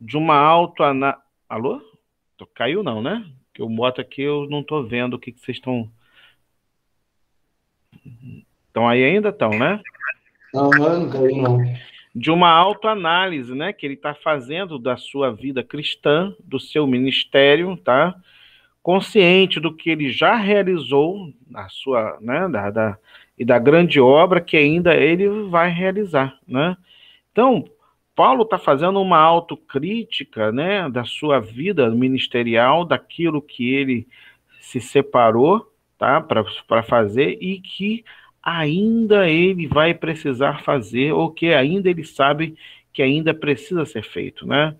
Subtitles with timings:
[0.00, 1.22] de uma autoanálise.
[1.48, 1.80] Alô?
[2.54, 3.24] Caiu não, né?
[3.54, 5.90] Que eu boto aqui, eu não estou vendo o que, que vocês estão.
[8.66, 9.30] Estão aí ainda?
[9.30, 9.80] Estão, né?
[10.54, 11.58] Aham, não caiu não.
[12.14, 13.72] De uma autoanálise, né?
[13.72, 18.14] Que ele está fazendo da sua vida cristã, do seu ministério, tá?
[18.82, 22.48] Consciente do que ele já realizou na sua, né?
[22.48, 22.98] Da, da,
[23.38, 26.76] e da grande obra que ainda ele vai realizar, né?
[27.32, 27.64] Então,
[28.16, 34.08] Paulo está fazendo uma autocrítica né, da sua vida ministerial, daquilo que ele
[34.58, 38.02] se separou tá, para fazer e que
[38.42, 42.56] ainda ele vai precisar fazer, ou que ainda ele sabe
[42.90, 44.46] que ainda precisa ser feito.
[44.46, 44.74] Né?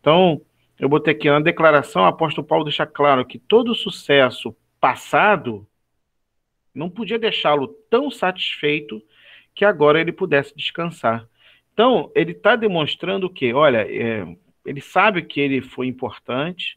[0.00, 0.40] Então,
[0.76, 5.64] eu botei aqui na declaração, o apóstolo Paulo deixa claro que todo sucesso passado
[6.74, 9.00] não podia deixá-lo tão satisfeito
[9.54, 11.29] que agora ele pudesse descansar.
[11.80, 14.26] Então, ele está demonstrando que, olha, é,
[14.66, 16.76] ele sabe que ele foi importante,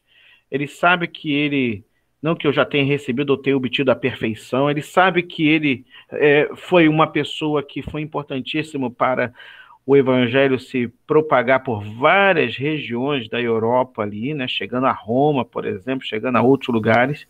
[0.50, 1.84] ele sabe que ele,
[2.22, 5.84] não que eu já tenha recebido ou tenha obtido a perfeição, ele sabe que ele
[6.10, 9.30] é, foi uma pessoa que foi importantíssimo para
[9.84, 15.66] o evangelho se propagar por várias regiões da Europa ali, né, chegando a Roma, por
[15.66, 17.28] exemplo, chegando a outros lugares.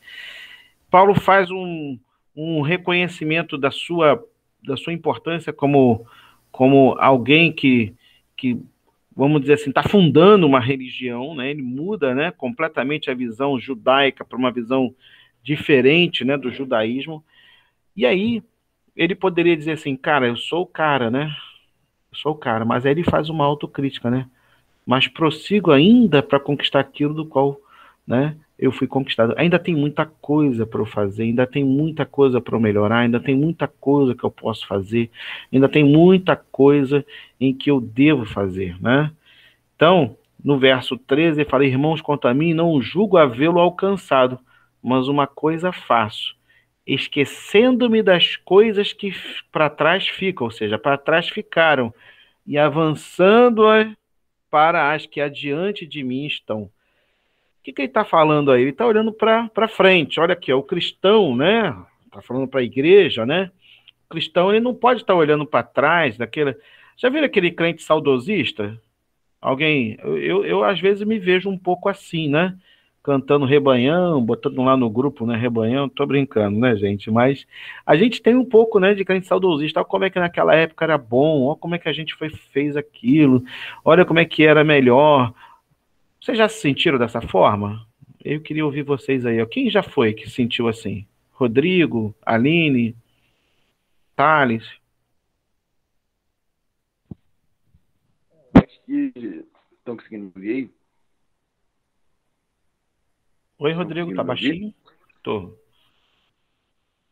[0.89, 1.99] Paulo faz um,
[2.37, 4.25] um reconhecimento da sua,
[4.63, 6.07] da sua importância como
[6.55, 7.93] como alguém que,
[8.37, 8.57] que
[9.17, 11.51] vamos dizer assim, está fundando uma religião, né?
[11.51, 14.95] Ele muda, né, completamente a visão judaica para uma visão
[15.43, 17.25] diferente, né, do judaísmo.
[17.97, 18.41] E aí
[18.95, 21.35] ele poderia dizer assim, cara, eu sou o cara, né?
[22.13, 24.31] Eu sou o cara, mas aí ele faz uma autocrítica, né?
[24.87, 27.61] Mas prossigo ainda para conquistar aquilo do qual,
[28.07, 29.35] né, eu fui conquistado.
[29.37, 33.21] Ainda tem muita coisa para eu fazer, ainda tem muita coisa para eu melhorar, ainda
[33.21, 35.11] tem muita coisa que eu posso fazer,
[35.53, 37.05] ainda tem muita coisa
[37.41, 39.11] em que eu devo fazer, né?
[39.75, 44.39] Então, no verso 13, ele fala: Irmãos, quanto a mim, não julgo havê-lo alcançado,
[44.83, 46.37] mas uma coisa faço,
[46.87, 49.13] esquecendo-me das coisas que
[49.51, 51.93] para trás ficam, ou seja, para trás ficaram,
[52.47, 53.63] e avançando
[54.51, 56.71] para as que adiante de mim estão
[57.65, 58.61] que, que ele está falando aí?
[58.61, 60.21] Ele está olhando para frente.
[60.21, 61.75] Olha aqui, ó, o cristão, né?
[62.05, 63.51] Está falando para a igreja, né?
[64.05, 66.55] O cristão ele não pode estar tá olhando para trás, daquele.
[66.97, 68.79] Já viram aquele crente saudosista?
[69.41, 72.55] Alguém, eu, eu, às vezes me vejo um pouco assim, né?
[73.03, 75.37] Cantando rebanhão, botando lá no grupo, né?
[75.37, 77.11] Rebanhão, tô brincando, né, gente?
[77.11, 77.47] Mas
[77.85, 79.81] a gente tem um pouco, né, de crente saudosista.
[79.81, 82.31] Olha como é que naquela época era bom, olha como é que a gente foi,
[82.31, 83.43] fez aquilo,
[83.85, 85.35] olha como é que era melhor,
[86.25, 87.87] vocês já se sentiram dessa forma?
[88.25, 89.45] Eu queria ouvir vocês aí.
[89.47, 91.07] Quem já foi que sentiu assim?
[91.31, 92.97] Rodrigo, Aline,
[94.17, 94.65] Thales?
[98.55, 99.13] Acho que
[99.77, 100.71] estão conseguindo ouvir aí?
[103.59, 104.73] Oi, Rodrigo, tá baixinho?
[105.23, 105.55] Tô.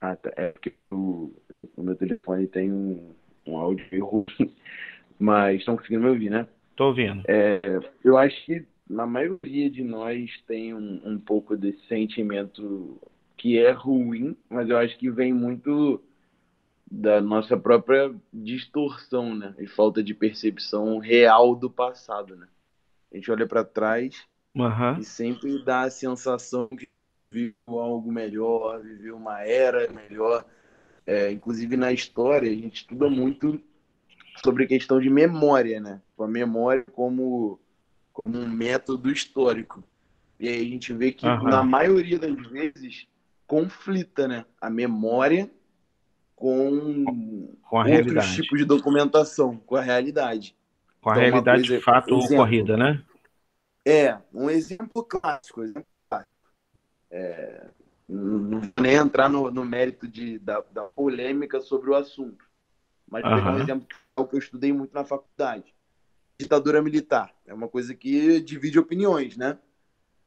[0.01, 0.33] Ah, tá.
[0.37, 1.35] É porque o,
[1.77, 3.15] o meu telefone tem um,
[3.47, 4.25] um áudio meio ruim.
[5.21, 6.49] Mas estão conseguindo me ouvir, né?
[6.75, 7.23] Tô ouvindo.
[7.29, 7.61] É,
[8.03, 13.01] eu acho que na maioria de nós tem um, um pouco desse sentimento
[13.37, 16.01] que é ruim, mas eu acho que vem muito
[16.91, 19.55] da nossa própria distorção, né?
[19.59, 22.47] E falta de percepção real do passado, né?
[23.11, 24.99] A gente olha para trás uhum.
[24.99, 26.87] e sempre dá a sensação que
[27.31, 30.45] viveu algo melhor, viveu uma era melhor.
[31.07, 33.59] É, inclusive na história, a gente estuda muito
[34.45, 36.01] sobre questão de memória, né?
[36.19, 37.59] A memória como
[38.13, 39.83] como um método histórico.
[40.39, 41.45] E aí a gente vê que, uhum.
[41.45, 43.07] na maioria das vezes,
[43.47, 44.45] conflita né?
[44.61, 45.51] a memória
[46.35, 47.05] com,
[47.63, 48.35] com a outros realidade.
[48.35, 50.57] tipos de documentação, com a realidade.
[51.01, 53.03] Com a então, realidade coisa, de fato exemplo, ocorrida, né?
[53.85, 55.63] É, um exemplo clássico.
[55.63, 56.33] Exemplo clássico.
[57.11, 57.67] É,
[58.09, 62.45] não vou nem entrar no, no mérito de, da, da, polêmica sobre o assunto,
[63.09, 63.53] mas uhum.
[63.53, 65.73] um exemplo que eu estudei muito na faculdade
[66.43, 67.35] ditadura militar.
[67.47, 69.59] É uma coisa que divide opiniões, né?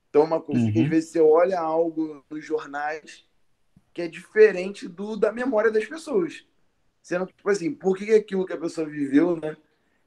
[0.09, 0.71] Então, é uma coisa uhum.
[0.71, 3.25] que às vezes você olha algo nos jornais
[3.94, 6.45] que é diferente do da memória das pessoas.
[7.01, 9.56] Sendo tipo assim, por que aquilo que a pessoa viveu, né?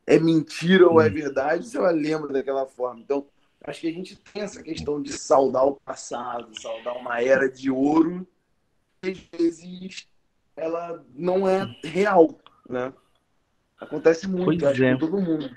[0.07, 0.95] É mentira uhum.
[0.95, 1.15] ou é uhum.
[1.15, 3.01] verdade, se ela lembra daquela forma.
[3.01, 3.27] Então,
[3.63, 7.71] acho que a gente tem essa questão de saudar o passado, saudar uma era de
[7.71, 8.27] ouro,
[9.01, 10.09] que às vezes
[10.57, 12.39] ela não é real,
[12.69, 12.93] né?
[13.81, 14.93] Acontece muito, pois acho é.
[14.93, 15.57] com todo mundo.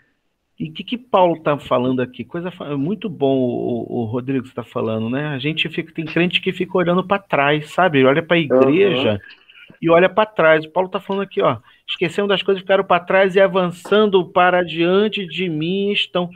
[0.61, 2.23] E o que, que Paulo está falando aqui?
[2.23, 5.29] Coisa muito bom o, o Rodrigo está falando, né?
[5.29, 8.05] A gente fica tem crente que fica olhando para trás, sabe?
[8.05, 9.75] Olha para a igreja uhum.
[9.81, 10.63] e olha para trás.
[10.63, 11.57] O Paulo está falando aqui, ó,
[11.89, 16.29] esquecendo das coisas que ficaram para trás e avançando para diante de mim estão.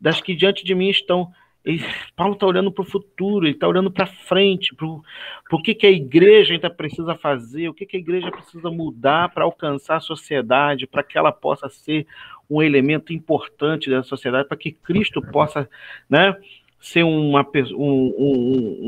[0.00, 1.32] das que diante de mim estão.
[1.64, 5.74] Ele, Paulo está olhando para o futuro, ele está olhando para frente, para o que,
[5.74, 9.96] que a igreja ainda precisa fazer, o que, que a igreja precisa mudar para alcançar
[9.96, 12.06] a sociedade, para que ela possa ser
[12.48, 15.68] um elemento importante da sociedade, para que Cristo possa
[16.08, 16.36] né,
[16.80, 18.78] ser uma um, um,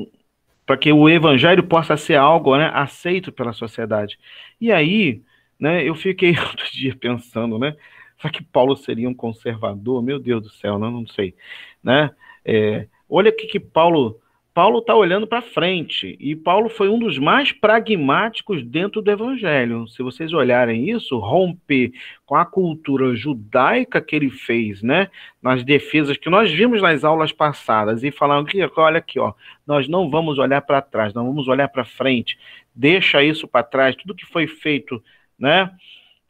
[0.00, 0.10] um,
[0.66, 4.18] para que o evangelho possa ser algo né, aceito pela sociedade.
[4.60, 5.22] E aí,
[5.58, 7.76] né, eu fiquei outro dia pensando, né?
[8.18, 10.02] Será que Paulo seria um conservador?
[10.02, 11.34] Meu Deus do céu, não, não sei.
[11.82, 12.10] Né?
[12.44, 14.20] É, olha o que, que Paulo.
[14.54, 16.16] Paulo está olhando para frente.
[16.20, 19.86] E Paulo foi um dos mais pragmáticos dentro do evangelho.
[19.88, 21.92] Se vocês olharem isso, romper
[22.24, 25.10] com a cultura judaica que ele fez, né?
[25.42, 29.34] Nas defesas que nós vimos nas aulas passadas, e falando que, olha aqui, ó,
[29.66, 32.38] nós não vamos olhar para trás, não vamos olhar para frente.
[32.74, 35.02] Deixa isso para trás, tudo que foi feito,
[35.38, 35.70] né?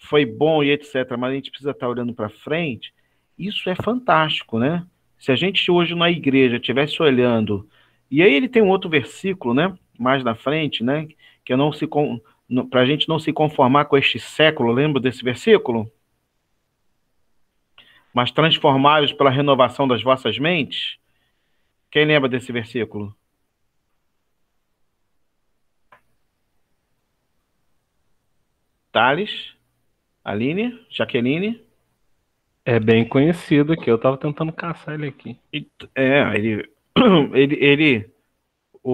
[0.05, 2.93] foi bom e etc., mas a gente precisa estar olhando para frente,
[3.39, 4.87] isso é fantástico, né?
[5.19, 7.69] Se a gente hoje na igreja estivesse olhando,
[8.11, 9.77] e aí ele tem um outro versículo, né?
[9.99, 11.09] Mais na frente, né?
[11.45, 11.87] Que não se
[12.71, 15.91] para a gente não se conformar com este século, lembra desse versículo?
[18.13, 20.99] Mas transformáveis pela renovação das vossas mentes.
[21.91, 23.15] Quem lembra desse versículo?
[28.93, 29.55] Tales?
[30.25, 30.81] Aline?
[30.89, 31.61] Jaqueline?
[32.65, 33.91] É bem conhecido aqui.
[33.91, 35.39] Eu tava tentando caçar ele aqui.
[35.95, 36.71] É, ele.
[37.35, 37.57] Ele.
[37.57, 38.15] ele
[38.83, 38.93] o,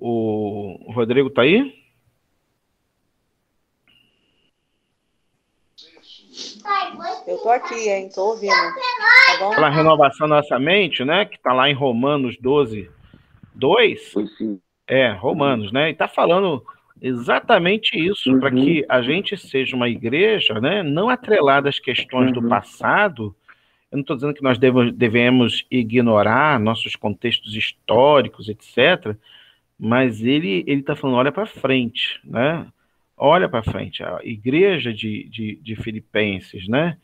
[0.00, 1.80] o, o Rodrigo tá aí?
[7.26, 8.10] Eu tô aqui, hein?
[8.14, 8.52] Tô ouvindo.
[8.52, 9.54] Tá bom?
[9.54, 11.24] Pela renovação da nossa mente, né?
[11.24, 12.90] Que tá lá em Romanos 12,
[13.54, 14.14] 2.
[14.86, 15.90] É, Romanos, né?
[15.90, 16.62] E tá falando
[17.02, 18.38] Exatamente isso, uhum.
[18.38, 22.40] para que a gente seja uma igreja, né, não atrelada às questões uhum.
[22.40, 23.34] do passado.
[23.92, 24.58] Eu não estou dizendo que nós
[24.94, 29.14] devemos ignorar nossos contextos históricos, etc.
[29.78, 32.66] Mas ele está falando, olha para frente, né?
[33.14, 34.02] Olha para frente.
[34.02, 36.96] A igreja de, de, de Filipenses, né?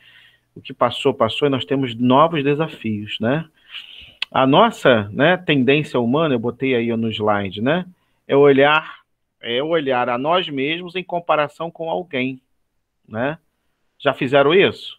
[0.54, 3.44] O que passou, passou, e nós temos novos desafios, né?
[4.32, 7.84] A nossa né, tendência humana, eu botei aí no slide, né?
[8.26, 8.98] É olhar
[9.40, 12.40] é olhar a nós mesmos em comparação com alguém,
[13.06, 13.38] né?
[13.98, 14.97] Já fizeram isso?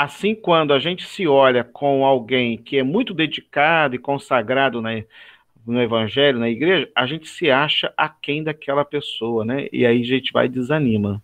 [0.00, 5.04] Assim, quando a gente se olha com alguém que é muito dedicado e consagrado né,
[5.66, 9.66] no evangelho, na igreja, a gente se acha aquém daquela pessoa, né?
[9.72, 11.20] E aí a gente vai e desanima.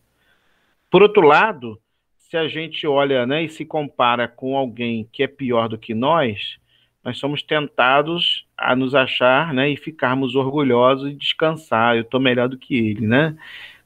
[0.91, 1.81] Por outro lado,
[2.19, 5.95] se a gente olha né, e se compara com alguém que é pior do que
[5.95, 6.59] nós,
[7.05, 11.95] nós somos tentados a nos achar, né, e ficarmos orgulhosos e descansar.
[11.95, 13.37] Eu estou melhor do que ele, né?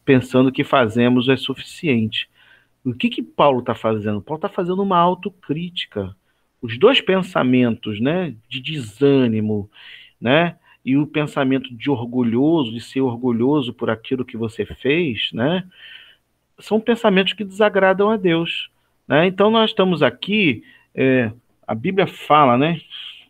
[0.03, 2.27] Pensando que fazemos é suficiente.
[2.89, 4.23] O que que Paulo está fazendo?
[4.23, 6.17] Paulo está fazendo uma autocrítica.
[6.61, 9.71] Os dois pensamentos, né, de desânimo,
[10.19, 15.65] né, e o pensamento de orgulhoso, de ser orgulhoso por aquilo que você fez, né,
[16.59, 18.71] são pensamentos que desagradam a Deus.
[19.07, 19.27] Né?
[19.27, 20.63] Então nós estamos aqui,
[20.95, 21.31] é,
[21.67, 22.81] a Bíblia fala, né,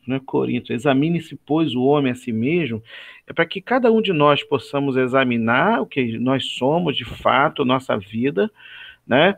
[0.07, 2.83] né, Corinto, examine-se, pois, o homem a si mesmo,
[3.27, 7.65] é para que cada um de nós possamos examinar o que nós somos de fato,
[7.65, 8.51] nossa vida,
[9.09, 9.37] né?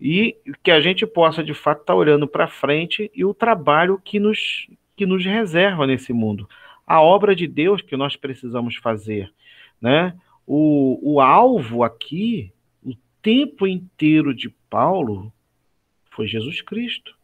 [0.00, 4.00] E que a gente possa de fato estar tá olhando para frente e o trabalho
[4.04, 6.48] que nos, que nos reserva nesse mundo.
[6.86, 9.32] A obra de Deus que nós precisamos fazer,
[9.80, 10.14] né?
[10.46, 12.52] O, o alvo aqui,
[12.84, 15.32] o tempo inteiro de Paulo,
[16.10, 17.16] foi Jesus Cristo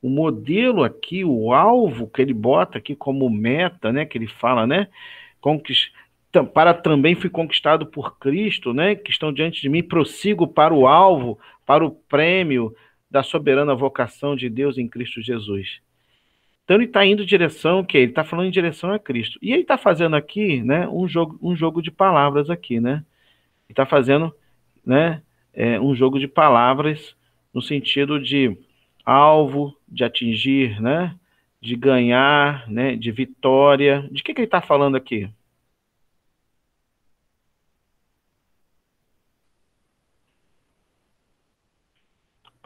[0.00, 4.66] o modelo aqui, o alvo que ele bota aqui como meta, né, que ele fala,
[4.66, 4.88] né,
[5.40, 5.92] conquist...
[6.52, 10.86] para também fui conquistado por Cristo, né, que estão diante de mim, prossigo para o
[10.86, 12.74] alvo, para o prêmio
[13.10, 15.80] da soberana vocação de Deus em Cristo Jesus.
[16.64, 19.38] Então ele está indo em direção que ele está falando em direção a Cristo.
[19.40, 23.04] E ele está fazendo aqui, né, um jogo, um jogo de palavras aqui, né?
[23.66, 24.34] Ele está fazendo,
[24.84, 25.22] né,
[25.54, 27.16] é, um jogo de palavras
[27.54, 28.54] no sentido de
[29.02, 31.16] alvo, de atingir, né?
[31.58, 32.96] De ganhar, né?
[32.96, 34.06] De vitória.
[34.12, 35.28] De que, que ele está falando aqui?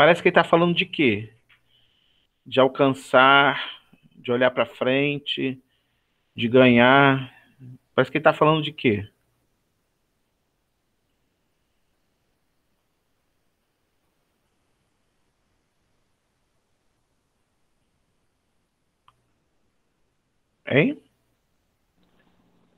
[0.02, 1.32] Parece que ele está falando de quê?
[2.44, 3.80] De alcançar,
[4.16, 5.62] de olhar para frente,
[6.34, 7.32] de ganhar.
[7.94, 9.08] Parece que ele está falando de quê?
[20.66, 21.00] Hein?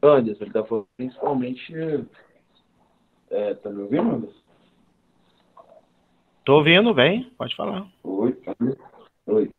[0.02, 1.72] Anderson, ele tá falando principalmente.
[3.30, 4.43] É, tá me ouvindo, Anderson?
[6.44, 7.86] Tô ouvindo, bem, pode falar.
[8.02, 8.36] Oi,
[9.26, 9.50] Oi.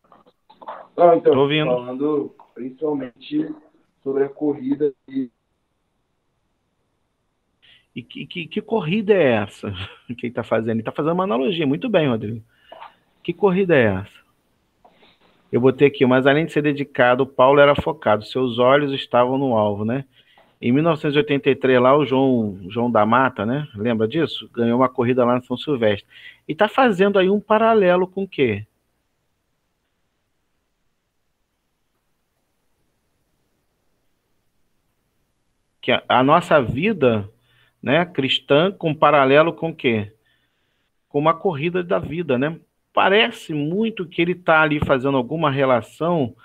[0.96, 1.66] Não, então, Tô ouvindo.
[1.66, 3.54] falando principalmente
[4.04, 5.30] sobre a corrida e
[7.96, 9.72] E que, que, que corrida é essa
[10.08, 10.72] que ele está fazendo?
[10.72, 11.66] Ele está fazendo uma analogia.
[11.66, 12.44] Muito bem, Rodrigo.
[13.24, 14.26] Que corrida é essa?
[15.52, 18.26] Eu botei aqui, mas além de ser dedicado, Paulo era focado.
[18.26, 20.06] Seus olhos estavam no alvo, né?
[20.66, 23.68] Em 1983, lá, o João, João da Mata, né?
[23.76, 24.50] Lembra disso?
[24.52, 26.08] Ganhou uma corrida lá no São Silvestre.
[26.48, 28.66] E está fazendo aí um paralelo com o quê?
[35.80, 37.30] Que a, a nossa vida
[37.80, 40.12] né, cristã com paralelo com o quê?
[41.08, 42.60] Com uma corrida da vida, né?
[42.92, 46.36] Parece muito que ele está ali fazendo alguma relação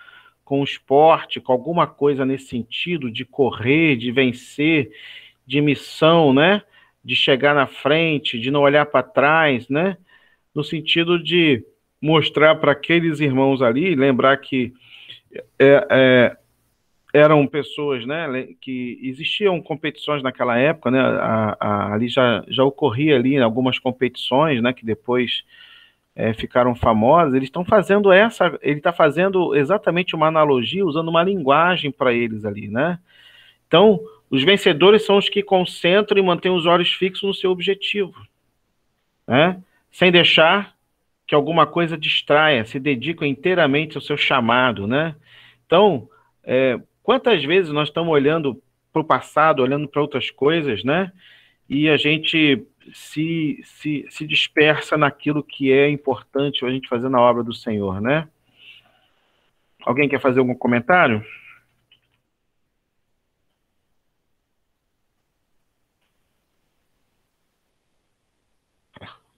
[0.50, 4.90] com o esporte, com alguma coisa nesse sentido de correr, de vencer,
[5.46, 6.60] de missão, né?
[7.04, 9.96] De chegar na frente, de não olhar para trás, né?
[10.52, 11.64] No sentido de
[12.02, 14.72] mostrar para aqueles irmãos ali, lembrar que
[15.56, 16.36] é, é,
[17.14, 23.14] eram pessoas, né, que existiam competições naquela época, né, a, a, ali já, já ocorria
[23.14, 25.44] ali algumas competições, né, que depois
[26.20, 31.22] é, ficaram famosas, eles estão fazendo essa, ele está fazendo exatamente uma analogia, usando uma
[31.22, 32.98] linguagem para eles ali, né,
[33.66, 38.14] então, os vencedores são os que concentram e mantêm os olhos fixos no seu objetivo,
[39.26, 39.60] né,
[39.90, 40.74] sem deixar
[41.26, 45.14] que alguma coisa distraia, se dedicam inteiramente ao seu chamado, né,
[45.66, 46.08] então,
[46.42, 48.62] é, Quantas vezes nós estamos olhando
[48.92, 51.10] para o passado, olhando para outras coisas, né?
[51.68, 57.20] E a gente se, se, se dispersa naquilo que é importante a gente fazer na
[57.20, 58.28] obra do Senhor, né?
[59.82, 61.24] Alguém quer fazer algum comentário?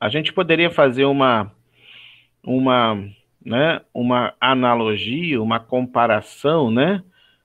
[0.00, 1.54] A gente poderia fazer uma,
[2.42, 2.96] uma,
[3.44, 7.04] né, uma analogia, uma comparação, né,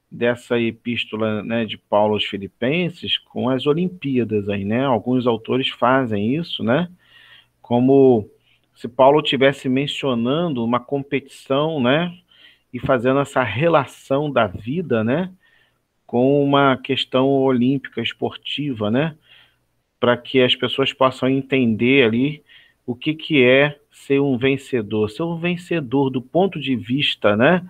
[0.09, 4.85] dessa epístola né, de Paulo aos Filipenses com as Olimpíadas aí, né?
[4.85, 6.89] Alguns autores fazem isso, né?
[7.61, 8.29] Como
[8.73, 12.15] se Paulo tivesse mencionando uma competição, né?
[12.73, 15.31] E fazendo essa relação da vida, né?
[16.05, 19.15] Com uma questão olímpica, esportiva, né?
[19.99, 22.43] Para que as pessoas possam entender ali
[22.85, 25.09] o que, que é ser um vencedor.
[25.09, 27.67] Ser um vencedor do ponto de vista, né?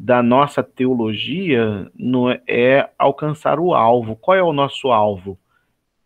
[0.00, 4.14] Da nossa teologia não é, é alcançar o alvo.
[4.14, 5.36] Qual é o nosso alvo?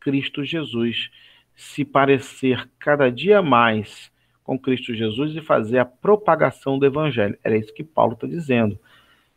[0.01, 1.11] Cristo Jesus.
[1.55, 4.11] Se parecer cada dia mais
[4.43, 7.39] com Cristo Jesus e fazer a propagação do Evangelho.
[7.45, 8.79] Era isso que Paulo está dizendo.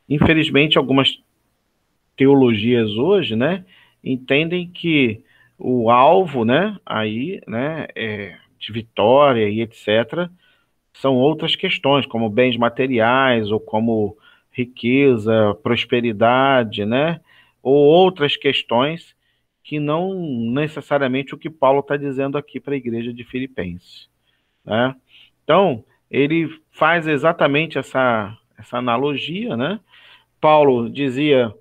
[0.07, 1.21] Infelizmente, algumas
[2.15, 3.65] teologias hoje, né,
[4.01, 5.21] entendem que
[5.59, 10.29] o alvo, né, aí, né, é, de vitória e etc,
[10.93, 14.17] são outras questões, como bens materiais ou como
[14.55, 17.19] riqueza, prosperidade, né?
[17.61, 19.13] Ou outras questões
[19.61, 20.13] que não
[20.53, 24.07] necessariamente o que Paulo está dizendo aqui para a igreja de Filipenses.
[24.63, 24.95] Né?
[25.43, 29.79] Então, ele faz exatamente essa, essa analogia, né?
[30.39, 31.53] Paulo dizia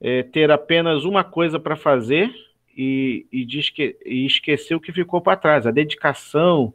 [0.00, 2.34] é, ter apenas uma coisa para fazer
[2.76, 5.66] e, e, diz que, e esqueceu o que ficou para trás.
[5.66, 6.72] A dedicação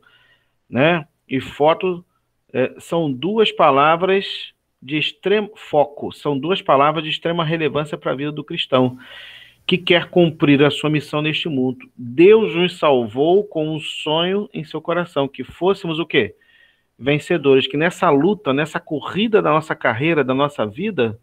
[0.70, 1.08] né?
[1.28, 2.06] e foto
[2.54, 8.16] é, são duas palavras de extremo foco, são duas palavras de extrema relevância para a
[8.16, 8.98] vida do cristão
[9.68, 11.90] que quer cumprir a sua missão neste mundo.
[11.96, 16.36] Deus nos salvou com um sonho em seu coração, que fôssemos o quê?
[16.98, 21.20] Vencedores, que nessa luta, nessa corrida da nossa carreira, da nossa vida,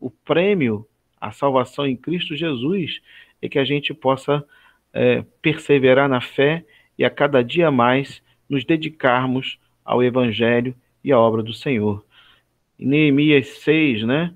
[0.00, 0.86] o prêmio,
[1.20, 3.00] a salvação em Cristo Jesus,
[3.40, 4.42] é que a gente possa
[4.92, 6.64] é, perseverar na fé
[6.98, 12.03] e a cada dia mais nos dedicarmos ao Evangelho e à obra do Senhor.
[12.78, 14.34] Neemias 6, né?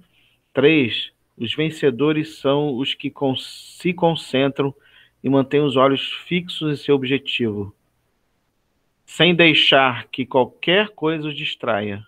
[0.53, 1.13] 3.
[1.37, 4.75] Os vencedores são os que se concentram
[5.23, 7.75] e mantêm os olhos fixos em seu objetivo,
[9.05, 12.05] sem deixar que qualquer coisa os distraia.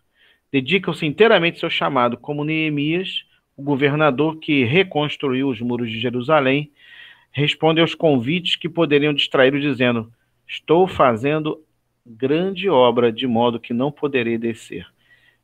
[0.52, 3.24] Dedicam-se inteiramente ao seu chamado, como Neemias,
[3.56, 6.72] o governador que reconstruiu os muros de Jerusalém,
[7.30, 10.12] responde aos convites que poderiam distraí-lo, dizendo:
[10.46, 11.62] Estou fazendo
[12.04, 14.86] grande obra, de modo que não poderei descer.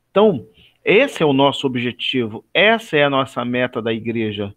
[0.09, 0.47] Então,
[0.89, 4.55] esse é o nosso objetivo, essa é a nossa meta da igreja.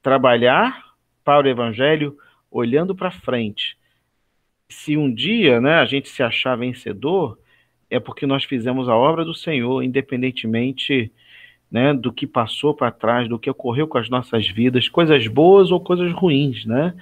[0.00, 2.16] Trabalhar para o evangelho
[2.50, 3.76] olhando para frente.
[4.70, 7.38] Se um dia né, a gente se achar vencedor,
[7.90, 11.12] é porque nós fizemos a obra do Senhor, independentemente
[11.70, 15.70] né, do que passou para trás, do que ocorreu com as nossas vidas, coisas boas
[15.70, 16.96] ou coisas ruins, né?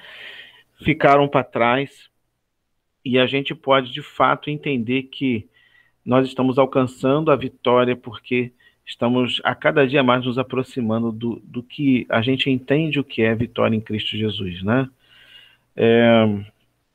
[0.83, 2.11] Ficaram para trás
[3.05, 5.49] e a gente pode de fato entender que
[6.05, 8.53] nós estamos alcançando a vitória porque
[8.87, 13.23] estamos a cada dia mais nos aproximando do, do que a gente entende o que
[13.23, 14.89] é vitória em Cristo Jesus, né?
[15.77, 16.45] É,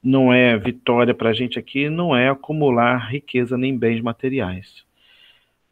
[0.01, 4.85] não é vitória para a gente aqui, não é acumular riqueza nem bens materiais,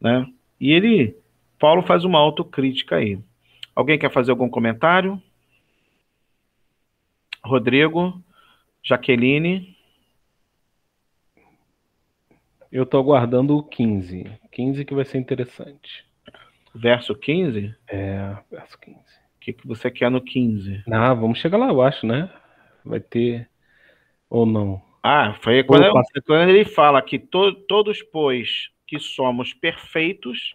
[0.00, 0.26] né?
[0.60, 1.16] E ele,
[1.58, 3.18] Paulo faz uma autocrítica aí.
[3.74, 5.22] Alguém quer fazer algum comentário?
[7.44, 8.20] Rodrigo,
[8.82, 9.76] Jaqueline.
[12.70, 14.30] Eu estou aguardando o 15.
[14.50, 16.07] 15 que vai ser interessante.
[16.74, 17.74] Verso 15?
[17.88, 18.98] É, verso 15.
[18.98, 20.82] O que, que você quer no 15?
[20.90, 22.30] Ah, vamos chegar lá, eu acho, né?
[22.84, 23.48] Vai ter.
[24.28, 24.82] Ou não?
[25.02, 26.02] Ah, foi quando, Opa.
[26.26, 30.54] quando ele fala que to, todos, pois, que somos perfeitos,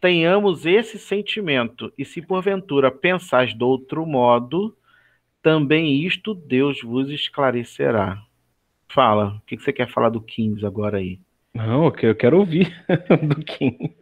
[0.00, 4.76] tenhamos esse sentimento, e se porventura pensais de outro modo,
[5.42, 8.22] também isto Deus vos esclarecerá.
[8.88, 11.20] Fala, o que você quer falar do 15 agora aí?
[11.54, 12.84] Não, eu quero ouvir
[13.22, 13.96] do 15.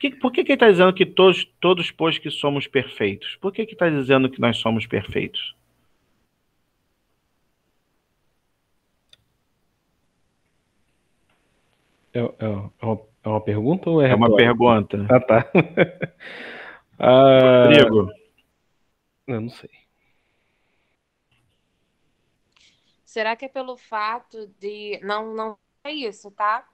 [0.00, 3.36] Que, por que, que ele está dizendo que todos, todos, pois, que somos perfeitos?
[3.36, 5.56] Por que está dizendo que nós somos perfeitos?
[12.12, 12.24] É, é,
[12.80, 15.06] é, uma, é uma pergunta ou é É uma pergunta.
[15.08, 15.50] Ah, tá.
[16.98, 18.10] ah, Rodrigo.
[19.26, 19.70] Eu não sei.
[23.04, 25.00] Será que é pelo fato de.
[25.02, 26.66] Não, não é isso, tá?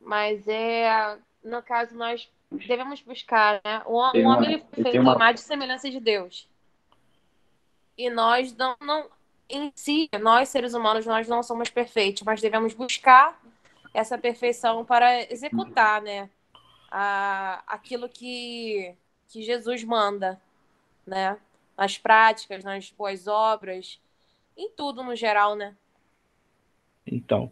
[0.00, 1.18] Mas é.
[1.42, 3.82] No caso, nós devemos buscar, né?
[3.86, 5.14] O, o homem ele foi feito uma...
[5.14, 6.48] imagem e semelhança de Deus.
[7.96, 9.08] E nós não, não.
[9.48, 13.40] Em si, nós seres humanos, nós não somos perfeitos, mas devemos buscar
[13.92, 16.30] essa perfeição para executar, né?
[16.90, 18.94] A, aquilo que,
[19.28, 20.40] que Jesus manda,
[21.06, 21.38] né?
[21.76, 24.00] Nas práticas, nas boas obras
[24.60, 25.74] em tudo no geral, né?
[27.06, 27.50] Então,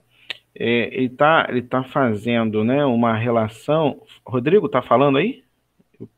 [0.60, 4.02] é, ele está ele tá fazendo né, uma relação.
[4.26, 5.44] Rodrigo, está falando aí?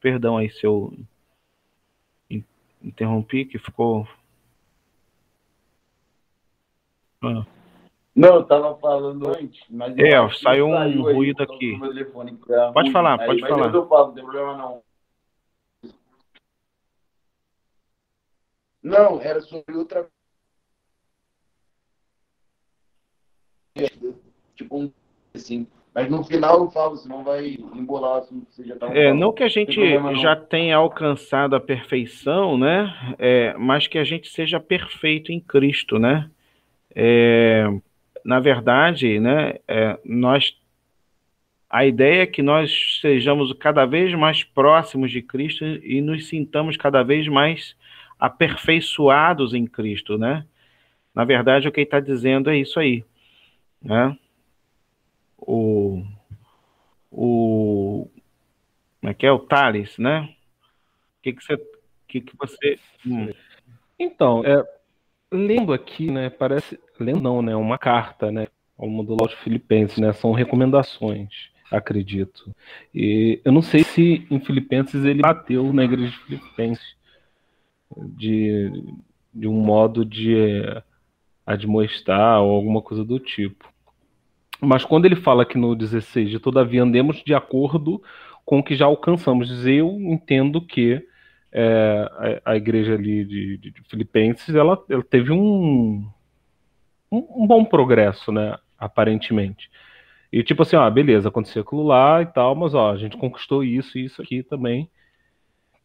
[0.01, 0.95] Perdão aí se eu
[2.83, 4.09] interrompi, que ficou.
[7.23, 7.45] Ah.
[8.17, 9.95] Não, eu estava falando antes, mas.
[9.99, 11.79] É, saiu um saiu ruído aqui.
[12.73, 13.75] Pode falar, pode falar.
[13.75, 14.83] Eu falo, não tem problema não.
[18.83, 20.09] Não, era sobre outra
[24.61, 24.93] tipo um
[25.35, 25.67] assim.
[25.93, 29.13] Mas no final eu falo, senão vai embolar o assunto que você já tá É,
[29.13, 33.17] não que a gente problema, já tenha alcançado a perfeição, né?
[33.19, 36.31] É, mas que a gente seja perfeito em Cristo, né?
[36.95, 37.67] É,
[38.25, 40.57] na verdade, né, é, nós
[41.69, 46.77] a ideia é que nós sejamos cada vez mais próximos de Cristo e nos sintamos
[46.77, 47.77] cada vez mais
[48.19, 50.45] aperfeiçoados em Cristo, né?
[51.15, 53.05] Na verdade, o que ele está dizendo é isso aí
[53.83, 54.17] né?
[55.41, 56.05] O,
[57.11, 58.09] o
[59.00, 60.29] como é que é o Thales, né?
[61.19, 61.57] O que que você,
[62.07, 62.79] que que você?
[63.07, 63.33] Hum.
[63.99, 64.63] Então, é,
[65.33, 66.29] lendo aqui, né?
[66.29, 67.57] Parece, lendo não, né?
[67.57, 68.47] Uma carta, né?
[68.79, 70.13] Ao mundo aos Filipenses, né?
[70.13, 72.55] São recomendações, acredito.
[72.95, 76.97] E eu não sei se em Filipenses ele bateu na igreja de Filipenses
[77.97, 78.71] de,
[79.33, 80.63] de um modo de
[81.47, 83.70] admoestar ou alguma coisa do tipo.
[84.61, 88.03] Mas quando ele fala aqui no 16, de todavia andemos de acordo
[88.45, 91.07] com o que já alcançamos, eu entendo que
[91.53, 96.09] é, a, a, igreja ali de, de, de Filipenses ela, ela teve um,
[97.11, 98.57] um, um, bom progresso, né?
[98.79, 99.71] Aparentemente.
[100.33, 103.65] E tipo assim, ó, beleza, aconteceu aquilo lá e tal, mas ó, a gente conquistou
[103.65, 104.89] isso e isso aqui também.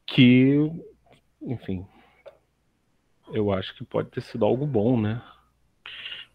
[0.06, 0.72] Que,
[1.42, 1.86] enfim,
[3.34, 5.22] eu acho que pode ter sido algo bom, né?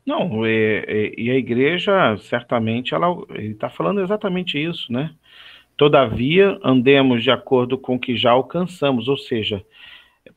[0.04, 5.14] Não, e, e, a igreja, certamente, ela está falando exatamente isso, né?
[5.76, 9.64] Todavia, andemos de acordo com o que já alcançamos, ou seja,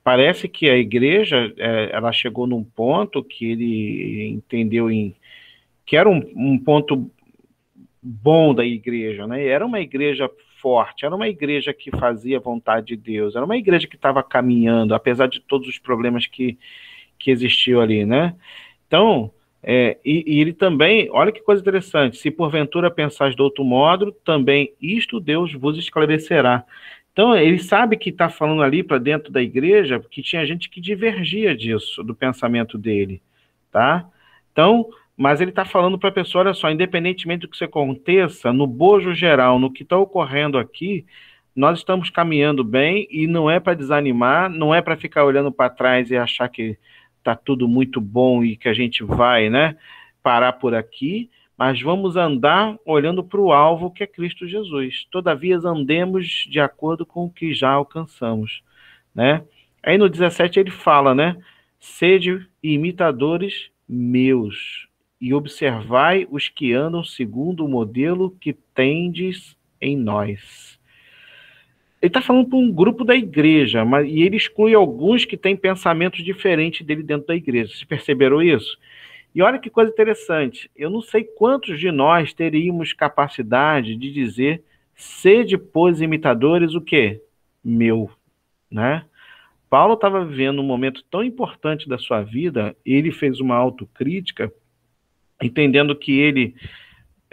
[0.04, 5.16] parece que a igreja é, ela chegou num ponto que ele entendeu em
[5.86, 7.12] que era um, um ponto
[8.02, 9.46] bom da igreja, né?
[9.46, 10.30] Era uma igreja
[10.62, 14.96] forte, era uma igreja que fazia vontade de Deus, era uma igreja que estava caminhando,
[14.96, 16.58] apesar de todos os problemas que,
[17.20, 18.36] que existiam ali, né?
[18.88, 19.32] Então,
[19.64, 24.12] é, e, e, ele também, olha que coisa interessante, se porventura pensais de outro modo,
[24.12, 26.66] também isto Deus vos esclarecerá.
[27.14, 30.82] Então, ele sabe que está falando ali para dentro da igreja, que tinha gente que
[30.82, 33.22] divergia disso, do pensamento dele,
[33.72, 34.06] tá?
[34.52, 38.52] Então, mas ele está falando para a pessoa, olha só, independentemente do que isso aconteça,
[38.52, 41.06] no bojo geral, no que está ocorrendo aqui,
[41.56, 45.70] nós estamos caminhando bem e não é para desanimar, não é para ficar olhando para
[45.70, 46.78] trás e achar que
[47.24, 49.78] está tudo muito bom e que a gente vai né,
[50.22, 55.08] parar por aqui, mas vamos andar olhando para o alvo que é Cristo Jesus.
[55.10, 58.62] Todavia andemos de acordo com o que já alcançamos,
[59.16, 59.44] né?
[59.82, 61.38] Aí no 17 ele fala, né?
[61.80, 64.88] Sede imitadores meus
[65.20, 70.73] e observai os que andam segundo o modelo que tendes em nós.
[72.04, 75.56] Ele está falando para um grupo da igreja, mas, e ele exclui alguns que têm
[75.56, 77.72] pensamentos diferentes dele dentro da igreja.
[77.72, 78.78] Vocês perceberam isso?
[79.34, 80.70] E olha que coisa interessante.
[80.76, 84.62] Eu não sei quantos de nós teríamos capacidade de dizer
[84.94, 87.22] sede, pois, imitadores, o quê?
[87.64, 88.12] Meu,
[88.70, 89.06] né?
[89.70, 94.52] Paulo estava vivendo um momento tão importante da sua vida, ele fez uma autocrítica,
[95.42, 96.54] entendendo que ele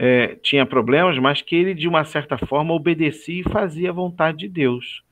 [0.02, 4.38] é, tinha problemas, mas que ele, de uma certa forma, obedecia e fazia a vontade
[4.38, 5.02] de Deus.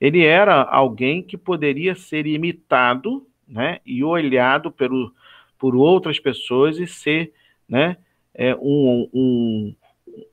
[0.00, 5.12] Ele era alguém que poderia ser imitado né, e olhado pelo,
[5.58, 7.32] por outras pessoas e ser
[7.68, 7.96] né,
[8.32, 9.74] é, um, um,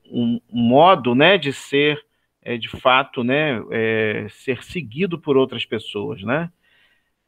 [0.08, 2.00] um, modo né, de ser,
[2.42, 6.22] é, de fato, né, é, ser seguido por outras pessoas.
[6.22, 6.48] Né?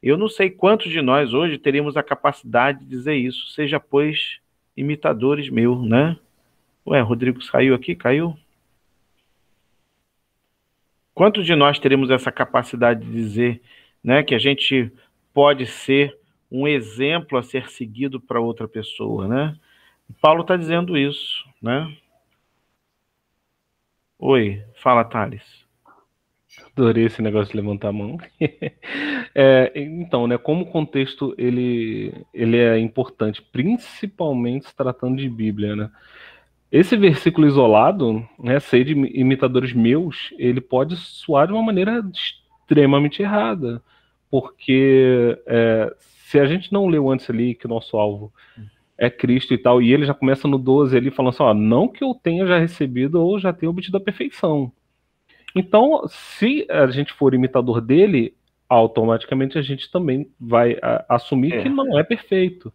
[0.01, 4.39] Eu não sei quantos de nós hoje teríamos a capacidade de dizer isso, seja, pois,
[4.77, 6.17] imitadores meu, né?
[6.89, 8.35] Ué, Rodrigo saiu aqui, caiu?
[11.13, 13.61] Quantos de nós teremos essa capacidade de dizer
[14.03, 14.91] né, que a gente
[15.35, 16.19] pode ser
[16.51, 19.55] um exemplo a ser seguido para outra pessoa, né?
[20.19, 21.95] Paulo está dizendo isso, né?
[24.19, 25.45] Oi, fala, Thales.
[26.73, 28.17] Adorei esse negócio de levantar a mão.
[29.35, 35.77] é, então, né, como o contexto ele, ele é importante, principalmente se tratando de Bíblia,
[35.77, 35.91] né?
[36.71, 43.23] Esse versículo isolado, né, ser de imitadores meus, ele pode soar de uma maneira extremamente
[43.23, 43.83] errada,
[44.31, 48.33] porque é, se a gente não leu antes ali que o nosso alvo
[48.99, 51.89] é Cristo e tal, e ele já começa no 12 ali falando assim, ó, não
[51.89, 54.71] que eu tenha já recebido ou já tenha obtido a perfeição.
[55.55, 58.35] Então, se a gente for imitador dele,
[58.69, 61.63] automaticamente a gente também vai a, assumir é.
[61.63, 62.73] que não é perfeito.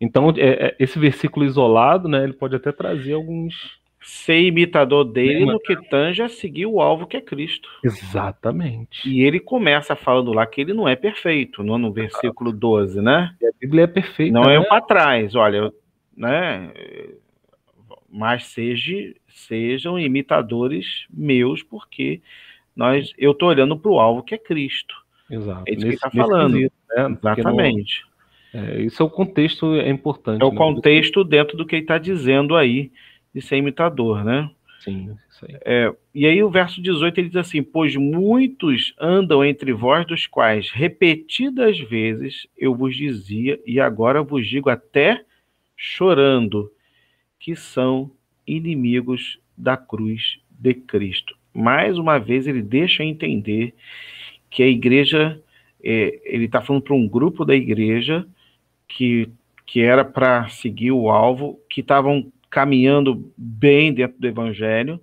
[0.00, 5.44] Então, é, é, esse versículo isolado, né, ele pode até trazer alguns ser imitador dele
[5.44, 7.68] no que tange a seguir o alvo que é Cristo.
[7.84, 9.08] Exatamente.
[9.08, 13.34] E ele começa falando lá que ele não é perfeito, no, no versículo 12, né?
[13.40, 14.32] E a Bíblia é perfeita.
[14.32, 14.54] Não é né?
[14.54, 15.70] é um para trás, olha,
[16.16, 16.72] né?
[18.10, 22.22] Mas seja, sejam imitadores meus, porque
[22.74, 24.94] nós, eu estou olhando para o alvo que é Cristo.
[25.30, 25.64] Exato.
[25.68, 26.54] É isso que ele está falando.
[26.54, 27.16] Quesito, né?
[27.18, 28.09] Exatamente.
[28.52, 30.42] É, isso é o contexto, é importante.
[30.42, 30.56] É o né?
[30.56, 32.90] contexto dentro do que ele está dizendo aí
[33.34, 34.50] de ser imitador, né?
[34.80, 35.58] Sim, isso aí.
[35.64, 40.26] É, e aí o verso 18 ele diz assim: Pois muitos andam entre vós, dos
[40.26, 45.22] quais repetidas vezes eu vos dizia, e agora vos digo até
[45.76, 46.72] chorando,
[47.38, 48.10] que são
[48.46, 51.36] inimigos da cruz de Cristo.
[51.54, 53.74] Mais uma vez ele deixa entender
[54.48, 55.40] que a igreja,
[55.82, 58.26] é, ele está falando para um grupo da igreja
[58.90, 59.28] que,
[59.64, 65.00] que era para seguir o alvo, que estavam caminhando bem dentro do evangelho,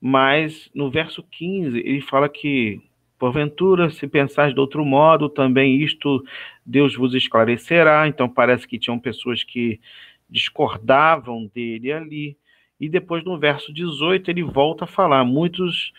[0.00, 2.82] mas no verso 15 ele fala que
[3.18, 6.24] porventura se pensais de outro modo, também isto
[6.64, 8.08] Deus vos esclarecerá.
[8.08, 9.78] Então parece que tinham pessoas que
[10.28, 12.36] discordavam dele ali.
[12.80, 15.92] E depois no verso 18 ele volta a falar: muitos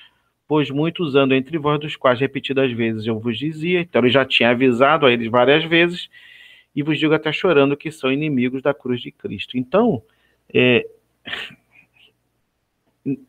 [0.48, 3.80] pois muitos andam entre vós, dos quais repetidas vezes eu vos dizia.
[3.80, 6.10] Então ele já tinha avisado a eles várias vezes,
[6.76, 9.58] e vos digo até chorando que são inimigos da cruz de Cristo.
[9.58, 10.02] Então,
[10.54, 10.86] é,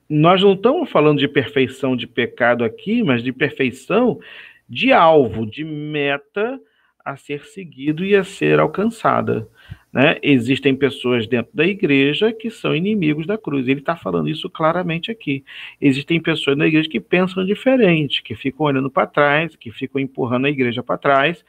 [0.08, 4.20] nós não estamos falando de perfeição de pecado aqui, mas de perfeição
[4.68, 6.60] de alvo, de meta
[7.04, 9.48] a ser seguido e a ser alcançada.
[9.92, 10.18] Né?
[10.22, 13.66] Existem pessoas dentro da igreja que são inimigos da cruz.
[13.66, 15.44] Ele está falando isso claramente aqui.
[15.80, 20.46] Existem pessoas na igreja que pensam diferente, que ficam olhando para trás, que ficam empurrando
[20.46, 21.44] a igreja para trás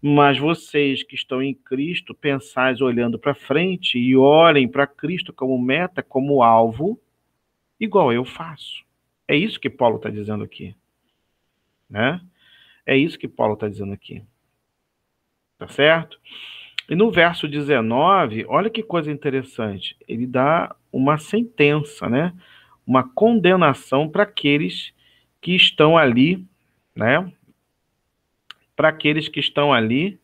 [0.00, 5.60] mas vocês que estão em Cristo, pensais olhando para frente e olhem para Cristo como
[5.60, 7.00] meta, como alvo,
[7.80, 8.84] igual eu faço.
[9.26, 10.74] É isso que Paulo está dizendo aqui.
[11.90, 12.20] Né?
[12.86, 14.22] É isso que Paulo está dizendo aqui.
[15.58, 16.18] Tá certo?
[16.88, 19.96] E no verso 19, olha que coisa interessante.
[20.06, 22.32] Ele dá uma sentença, né?
[22.86, 24.94] Uma condenação para aqueles
[25.40, 26.46] que estão ali,
[26.96, 27.30] né?
[28.78, 30.20] para aqueles que estão ali,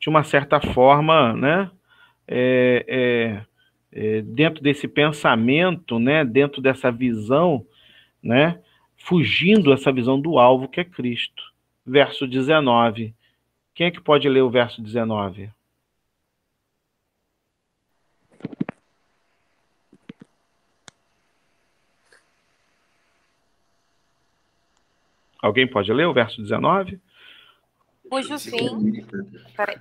[0.00, 1.70] de uma certa forma, né,
[2.26, 3.46] é, é,
[3.92, 7.64] é, dentro desse pensamento, né, dentro dessa visão,
[8.20, 8.60] né,
[8.96, 11.40] fugindo essa visão do alvo que é Cristo.
[11.86, 13.14] Verso 19.
[13.72, 15.52] Quem é que pode ler o verso 19?
[25.40, 26.98] Alguém pode ler o verso 19?
[28.08, 29.04] Cujo fim.
[29.56, 29.78] Peraí.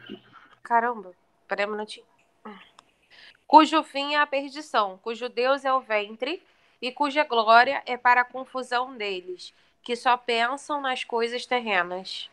[0.61, 1.11] Caramba,
[1.47, 2.05] peraí um minutinho.
[3.45, 6.41] Cujo fim é a perdição, cujo Deus é o ventre
[6.81, 12.29] e cuja glória é para a confusão deles, que só pensam nas coisas terrenas.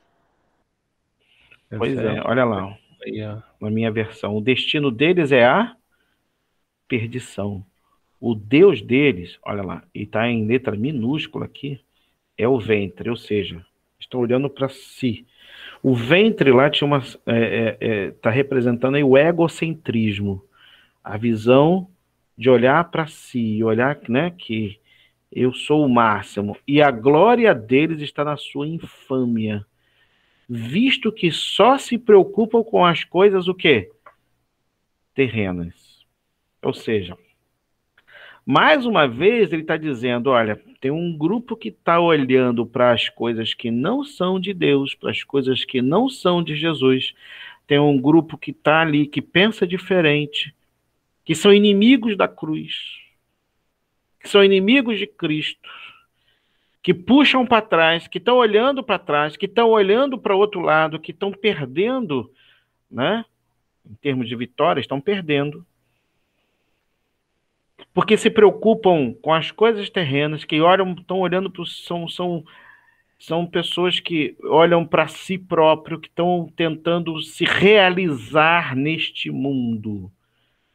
[1.76, 2.76] Pois é, olha lá,
[3.60, 4.36] na minha versão.
[4.36, 5.76] O destino deles é a
[6.88, 7.64] perdição.
[8.20, 11.80] O Deus deles, olha lá, e está em letra minúscula aqui,
[12.36, 13.64] é o ventre, ou seja,
[13.98, 15.26] estão olhando para si.
[15.82, 20.44] O ventre lá tinha uma, está é, é, é tá representando aí o egocentrismo,
[21.02, 21.88] a visão
[22.36, 24.78] de olhar para si, olhar né, que
[25.32, 29.64] eu sou o máximo, e a glória deles está na sua infâmia
[30.52, 33.88] visto que só se preocupam com as coisas o quê?
[35.14, 36.04] Terrenas.
[36.60, 37.16] Ou seja,
[38.50, 43.08] mais uma vez ele está dizendo, olha, tem um grupo que está olhando para as
[43.08, 47.14] coisas que não são de Deus, para as coisas que não são de Jesus.
[47.64, 50.52] Tem um grupo que está ali, que pensa diferente,
[51.24, 52.98] que são inimigos da cruz,
[54.18, 55.70] que são inimigos de Cristo
[56.82, 60.60] que puxam para trás, que estão olhando para trás, que estão olhando para o outro
[60.60, 62.32] lado, que estão perdendo,
[62.90, 63.24] né?
[63.88, 65.64] Em termos de vitória, estão perdendo.
[67.92, 72.44] Porque se preocupam com as coisas terrenas, que olham, estão olhando para são, são
[73.20, 80.10] são pessoas que olham para si próprio, que estão tentando se realizar neste mundo.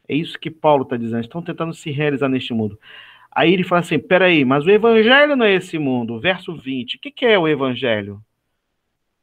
[0.08, 1.22] É isso que Paulo está dizendo.
[1.22, 2.78] Estão tentando se realizar neste mundo.
[3.32, 6.20] Aí ele fala assim: peraí, mas o evangelho não é esse mundo.
[6.20, 6.96] Verso 20.
[6.96, 8.22] O que, que é o evangelho?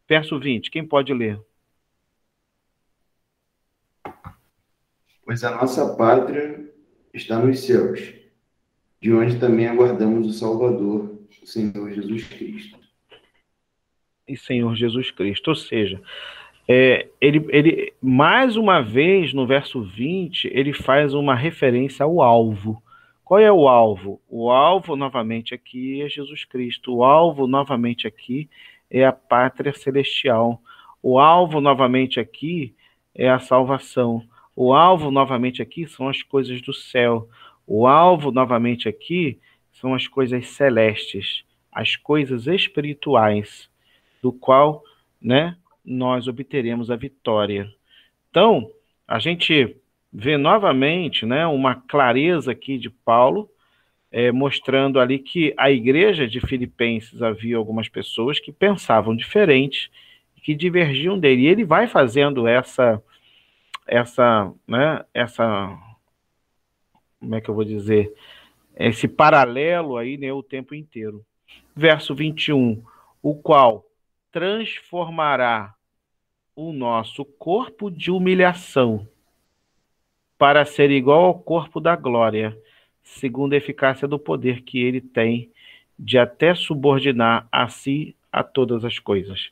[0.08, 0.70] Verso 20.
[0.70, 1.40] Quem pode ler?
[5.24, 6.73] Pois a nossa pátria
[7.14, 8.14] está nos céus,
[9.00, 12.80] de onde também aguardamos o Salvador, o Senhor Jesus Cristo.
[14.28, 15.50] E Senhor Jesus Cristo.
[15.50, 16.02] Ou seja,
[16.68, 22.82] é, ele, ele, mais uma vez, no verso 20, ele faz uma referência ao alvo.
[23.24, 24.22] Qual é o alvo?
[24.30, 26.96] O alvo, novamente, aqui é Jesus Cristo.
[26.96, 28.50] O alvo, novamente, aqui
[28.90, 30.62] é a pátria celestial.
[31.02, 32.74] O alvo, novamente, aqui
[33.14, 34.24] é a salvação.
[34.56, 37.28] O alvo, novamente, aqui são as coisas do céu.
[37.66, 39.40] O alvo, novamente, aqui
[39.72, 43.70] são as coisas celestes, as coisas espirituais,
[44.22, 44.84] do qual
[45.22, 47.74] né, nós obteremos a vitória.
[48.30, 48.70] Então,
[49.08, 49.76] a gente
[50.12, 53.50] vê novamente né, uma clareza aqui de Paulo,
[54.12, 59.92] é, mostrando ali que a igreja de Filipenses havia algumas pessoas que pensavam diferente,
[60.44, 61.44] que divergiam dele.
[61.44, 63.02] E ele vai fazendo essa,
[63.88, 65.78] essa, né, essa,
[67.20, 68.14] como é que eu vou dizer,
[68.76, 71.26] esse paralelo aí né, o tempo inteiro.
[71.76, 72.84] Verso 21,
[73.22, 73.86] o qual
[74.32, 75.76] transformará
[76.56, 79.08] o nosso corpo de humilhação
[80.38, 82.58] para ser igual ao corpo da glória,
[83.02, 85.52] segundo a eficácia do poder que ele tem
[85.98, 89.52] de até subordinar a si a todas as coisas.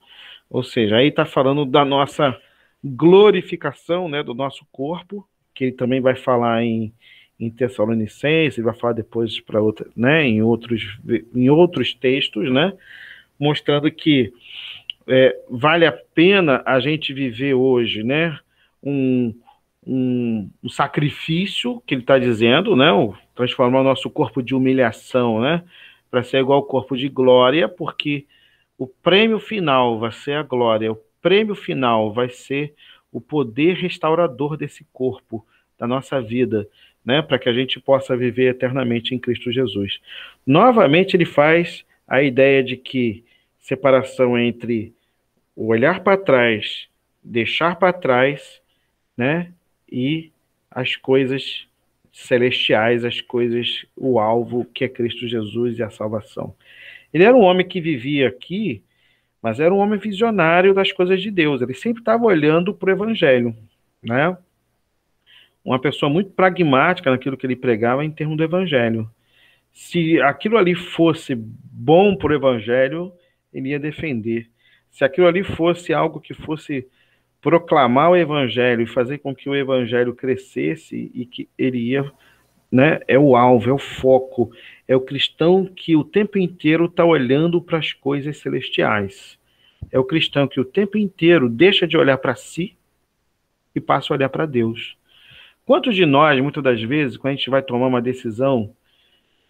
[0.49, 2.37] Ou seja, aí está falando da nossa
[2.83, 6.93] glorificação, né, do nosso corpo, que ele também vai falar em,
[7.39, 10.99] em Tessalonicenses, vai falar depois para outra, né, em outros
[11.35, 12.73] em outros textos, né,
[13.39, 14.33] mostrando que
[15.07, 18.39] é, vale a pena a gente viver hoje, né,
[18.83, 19.33] um,
[19.85, 22.87] um, um sacrifício que ele está dizendo, né?
[23.35, 25.63] Transformar o nosso corpo de humilhação, né?
[26.09, 28.25] Para ser igual ao corpo de glória, porque
[28.77, 32.73] o prêmio final vai ser a glória, o prêmio final vai ser
[33.11, 35.45] o poder restaurador desse corpo,
[35.77, 36.67] da nossa vida,
[37.03, 37.21] né?
[37.21, 39.99] Para que a gente possa viver eternamente em Cristo Jesus.
[40.45, 43.23] Novamente, ele faz a ideia de que
[43.59, 44.93] separação entre
[45.55, 46.87] olhar para trás,
[47.23, 48.61] deixar para trás,
[49.17, 49.51] né?
[49.91, 50.31] e
[50.69, 51.67] as coisas
[52.11, 56.55] celestiais, as coisas, o alvo que é Cristo Jesus e a salvação.
[57.13, 58.81] Ele era um homem que vivia aqui,
[59.41, 61.61] mas era um homem visionário das coisas de Deus.
[61.61, 63.55] Ele sempre estava olhando para o Evangelho,
[64.03, 64.37] né?
[65.63, 69.09] Uma pessoa muito pragmática naquilo que ele pregava em termos do Evangelho.
[69.71, 73.13] Se aquilo ali fosse bom para o Evangelho,
[73.53, 74.49] ele ia defender.
[74.89, 76.87] Se aquilo ali fosse algo que fosse
[77.41, 82.09] proclamar o evangelho e fazer com que o evangelho crescesse e que ele ia,
[82.71, 84.51] né, é o alvo, é o foco,
[84.91, 89.39] é o cristão que o tempo inteiro está olhando para as coisas celestiais.
[89.89, 92.75] É o cristão que o tempo inteiro deixa de olhar para si
[93.73, 94.97] e passa a olhar para Deus.
[95.65, 98.75] Quantos de nós, muitas das vezes, quando a gente vai tomar uma decisão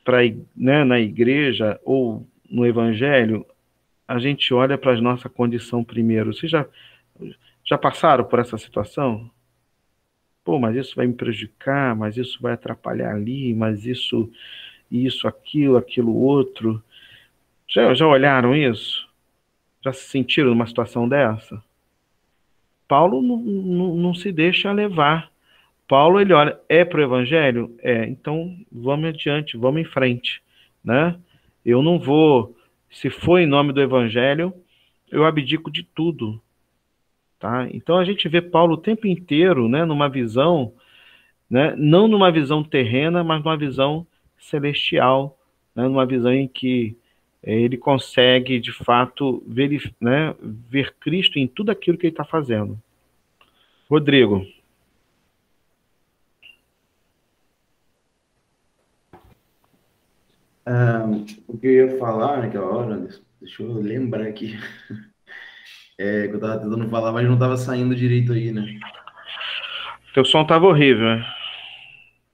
[0.04, 0.20] para
[0.56, 3.44] né, na igreja ou no evangelho,
[4.08, 6.36] a gente olha para a nossa condição primeiro.
[6.36, 6.68] Vocês já,
[7.66, 9.28] já passaram por essa situação?
[10.44, 14.32] Pô, mas isso vai me prejudicar, mas isso vai atrapalhar ali, mas isso,
[14.92, 16.84] isso, aquilo, aquilo outro.
[17.68, 19.08] Já, já olharam isso?
[19.84, 21.64] Já se sentiram numa situação dessa?
[22.88, 25.32] Paulo não, não, não se deixa levar.
[25.88, 27.76] Paulo, ele olha, é para o evangelho?
[27.80, 30.42] É, então vamos adiante, vamos em frente,
[30.84, 31.18] né?
[31.66, 32.56] Eu não vou,
[32.90, 34.54] se for em nome do evangelho,
[35.12, 36.42] eu abdico de tudo,
[37.40, 37.68] tá?
[37.72, 40.74] Então a gente vê Paulo o tempo inteiro, né, numa visão,
[41.50, 44.08] né, não numa visão terrena, mas numa visão
[44.42, 45.38] celestial,
[45.76, 46.98] né, numa visão em que
[47.44, 52.80] ele consegue, de fato, ver, né, ver Cristo em tudo aquilo que ele está fazendo.
[53.90, 54.46] Rodrigo.
[61.48, 63.08] o que eu ia falar naquela hora,
[63.40, 64.58] deixa eu lembrar aqui.
[66.00, 68.80] É, que eu tava tentando falar, mas não tava saindo direito aí, né?
[70.16, 71.24] Teu som tava horrível, né?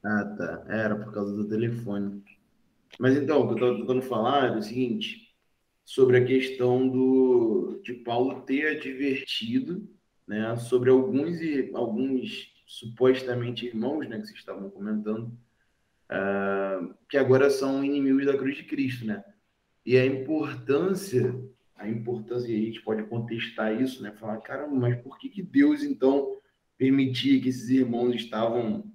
[0.03, 0.65] Ah, tá.
[0.67, 2.23] Era por causa do telefone.
[2.99, 5.33] Mas então, o que eu estava tentando falar é o seguinte,
[5.86, 9.88] sobre a questão do, de Paulo ter advertido
[10.27, 11.39] né, sobre alguns,
[11.73, 15.31] alguns supostamente irmãos né, que vocês estavam comentando,
[16.12, 19.05] uh, que agora são inimigos da cruz de Cristo.
[19.05, 19.23] Né?
[19.86, 21.33] E a importância,
[21.75, 24.12] a importância, e a gente pode contestar isso, né?
[24.19, 26.38] falar, caramba, mas por que, que Deus então
[26.77, 28.91] permitia que esses irmãos estavam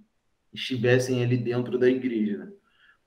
[0.52, 2.38] estivessem ali dentro da igreja?
[2.38, 2.52] Né?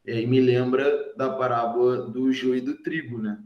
[0.05, 3.41] E me lembra da parábola do joio e do trigo, né?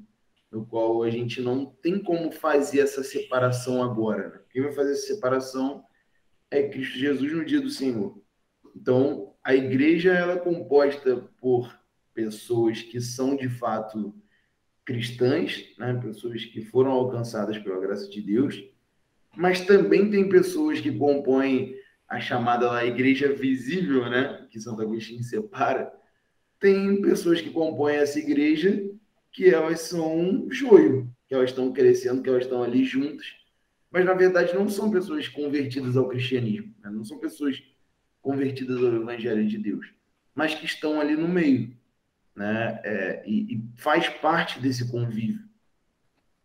[0.52, 4.30] No qual a gente não tem como fazer essa separação agora.
[4.30, 4.40] Né?
[4.50, 5.84] Quem vai fazer essa separação
[6.50, 8.20] é Cristo Jesus no dia do Senhor.
[8.76, 11.78] Então, a igreja ela é composta por
[12.14, 14.16] pessoas que são de fato
[14.84, 15.94] cristãs, né?
[16.02, 18.64] pessoas que foram alcançadas pela graça de Deus,
[19.38, 21.79] mas também tem pessoas que compõem
[22.10, 24.48] a chamada lá igreja visível, né?
[24.50, 25.94] que Santo Agostinho separa,
[26.60, 28.90] tem pessoas que compõem essa igreja
[29.32, 33.28] que elas são joio, que elas estão crescendo, que elas estão ali juntas,
[33.92, 36.90] mas na verdade não são pessoas convertidas ao cristianismo, né?
[36.90, 37.62] não são pessoas
[38.22, 39.88] convertidas ao evangelho de Deus,
[40.34, 41.78] mas que estão ali no meio,
[42.36, 42.80] né?
[42.84, 45.49] É, e, e, faz parte desse convívio.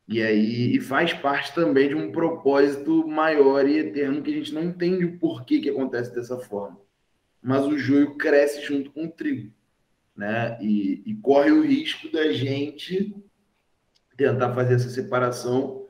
[0.06, 4.52] E aí e faz parte também de um propósito maior e eterno que a gente
[4.52, 6.78] não entende o porquê que acontece dessa forma.
[7.42, 9.50] Mas o joio cresce junto com o trigo
[10.16, 10.58] né?
[10.60, 13.14] E, e, corre o risco da gente
[14.16, 15.86] tentar fazer essa separação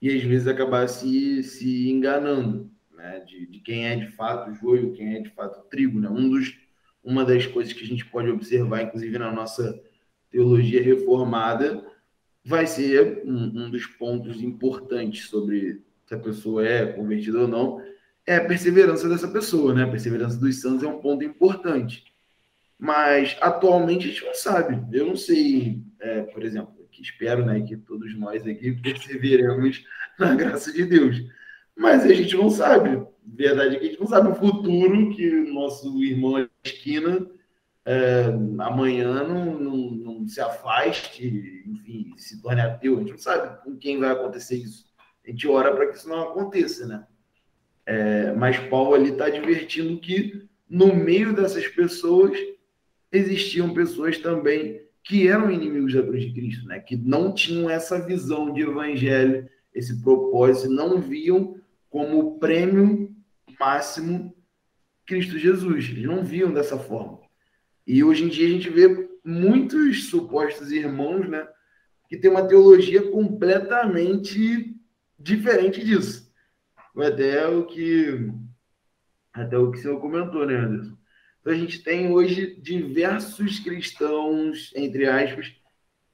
[0.00, 3.20] e às vezes acabar se, se enganando, né?
[3.20, 6.08] De, de quem é de fato joio, quem é de fato trigo, né?
[6.08, 6.58] Um dos,
[7.02, 9.80] uma das coisas que a gente pode observar, inclusive na nossa
[10.30, 11.86] teologia reformada,
[12.44, 17.80] vai ser um, um dos pontos importantes sobre se a pessoa é convertida ou não,
[18.26, 19.84] é a perseverança dessa pessoa, né?
[19.84, 22.04] A perseverança dos santos é um ponto importante.
[22.78, 24.96] Mas atualmente a gente não sabe.
[24.96, 29.84] Eu não sei, é, por exemplo, que espero né, que todos nós aqui perseveremos
[30.18, 31.22] na graça de Deus.
[31.76, 33.04] Mas a gente não sabe.
[33.26, 37.26] Verdade é que a gente não sabe o futuro que o nosso irmão da esquina
[37.86, 38.24] é,
[38.60, 42.96] amanhã não, não, não, se afaste, enfim, se torne ateu.
[42.96, 44.86] A gente não sabe com quem vai acontecer isso.
[45.26, 47.06] A gente ora para que isso não aconteça, né?
[47.86, 52.38] É, mas Paulo ali está advertindo que no meio dessas pessoas
[53.12, 56.80] existiam pessoas também que eram inimigos da cruz de Cristo, né?
[56.80, 63.14] que não tinham essa visão de evangelho, esse propósito, não viam como prêmio
[63.60, 64.34] máximo
[65.06, 65.90] Cristo Jesus.
[65.90, 67.20] Eles não viam dessa forma.
[67.86, 71.46] E hoje em dia a gente vê muitos supostos irmãos, né,
[72.08, 74.74] que tem uma teologia completamente
[75.18, 76.32] diferente disso.
[76.96, 78.30] Até o que
[79.32, 80.96] até o que o senhor comentou, né, Anderson?
[81.40, 85.52] Então, a gente tem hoje diversos cristãos, entre aspas,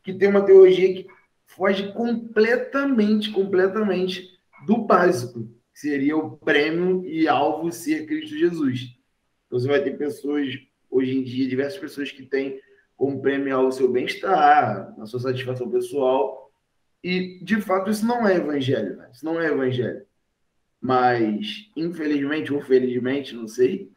[0.03, 1.07] que tem uma teologia que
[1.47, 4.27] foge completamente, completamente
[4.67, 8.97] do básico, que seria o prêmio e alvo ser Cristo Jesus.
[9.47, 10.59] Então, você vai ter pessoas,
[10.91, 12.61] hoje em dia, diversas pessoas que têm
[12.97, 16.51] como prêmio o seu bem-estar, a sua satisfação pessoal,
[17.03, 19.09] e, de fato, isso não é evangelho, né?
[19.13, 20.05] Isso não é evangelho.
[20.81, 23.91] Mas, infelizmente ou felizmente, não sei,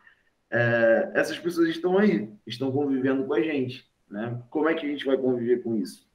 [0.50, 3.90] é, essas pessoas estão aí, estão convivendo com a gente.
[4.10, 4.42] Né?
[4.50, 6.08] Como é que a gente vai conviver com isso?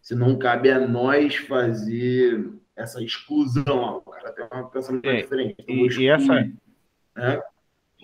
[0.00, 5.64] Se não cabe a nós fazer essa exclusão, o cara tem uma pensamento é, diferente.
[5.68, 6.34] E, e essa.
[7.16, 7.42] Né?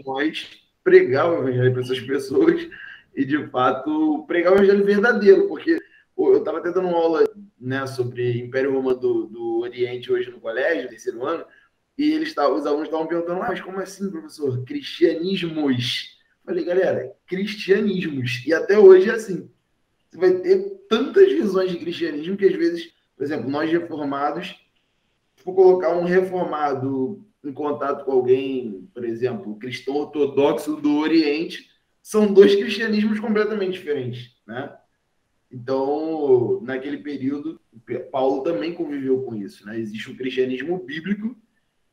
[0.05, 2.69] Nós pregar o evangelho para essas pessoas
[3.15, 5.79] e, de fato, pregar o evangelho verdadeiro, porque
[6.17, 7.25] eu estava até dando aula
[7.59, 11.45] né, sobre Império Romano do, do Oriente hoje no colégio, terceiro ano,
[11.97, 14.65] e eles tavam, os alunos estavam perguntando, ah, mas como assim, professor?
[14.65, 16.19] Cristianismos.
[16.45, 18.43] Falei, galera, cristianismos.
[18.47, 19.51] E até hoje é assim.
[20.11, 20.59] Você vai ter
[20.89, 24.49] tantas visões de cristianismo que às vezes, por exemplo, nós reformados,
[25.37, 31.71] se for colocar um reformado em contato com alguém, por exemplo, cristão ortodoxo do Oriente,
[32.03, 34.75] são dois cristianismos completamente diferentes, né?
[35.53, 37.61] Então, naquele período,
[38.13, 39.79] Paulo também conviveu com isso, né?
[39.79, 41.37] Existe o cristianismo bíblico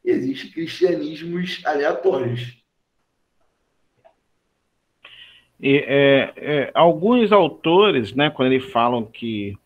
[0.05, 2.63] e existe cristianismos aleatórios.
[5.59, 9.57] E, é, é, alguns autores, né, quando eles falam que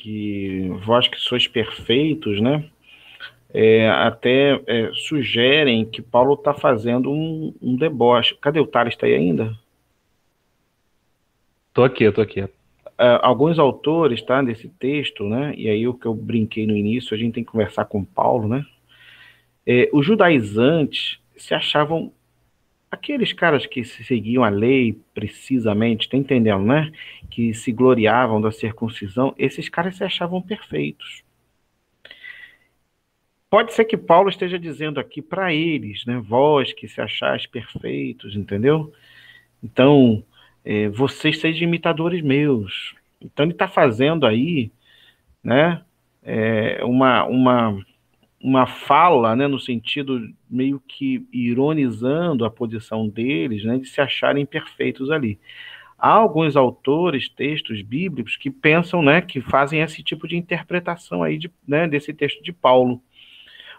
[0.00, 2.70] que vós que sois perfeitos, né,
[3.52, 8.36] é, até é, sugerem que Paulo está fazendo um, um, deboche.
[8.40, 8.94] Cadê o Tales?
[8.94, 9.56] Está aí ainda?
[11.72, 12.42] Tô aqui, tô aqui.
[12.42, 17.14] Uh, alguns autores, tá, desse texto, né, e aí o que eu brinquei no início,
[17.14, 18.66] a gente tem que conversar com Paulo, né,
[19.64, 22.12] é, os judaizantes se achavam
[22.90, 26.90] aqueles caras que seguiam a lei precisamente, tá entendendo, né,
[27.30, 31.22] que se gloriavam da circuncisão, esses caras se achavam perfeitos.
[33.50, 38.36] Pode ser que Paulo esteja dizendo aqui para eles, né, vós que se achais perfeitos,
[38.36, 38.92] entendeu?
[39.62, 40.22] Então,
[40.64, 42.94] é, vocês sejam imitadores meus.
[43.20, 44.70] Então ele está fazendo aí,
[45.42, 45.82] né,
[46.22, 47.86] é, uma, uma,
[48.42, 54.44] uma fala, né, no sentido meio que ironizando a posição deles, né, de se acharem
[54.44, 55.38] perfeitos ali.
[55.98, 61.38] Há alguns autores, textos bíblicos, que pensam, né, que fazem esse tipo de interpretação aí
[61.38, 63.02] de, né, desse texto de Paulo.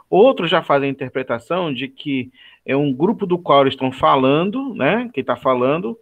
[0.10, 2.32] Outros já fazem a interpretação de que
[2.66, 5.98] é um grupo do qual eles estão falando, né, que está falando,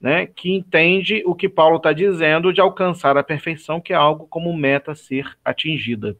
[0.00, 4.26] né, que entende o que Paulo está dizendo de alcançar a perfeição, que é algo
[4.26, 6.16] como meta a ser atingida.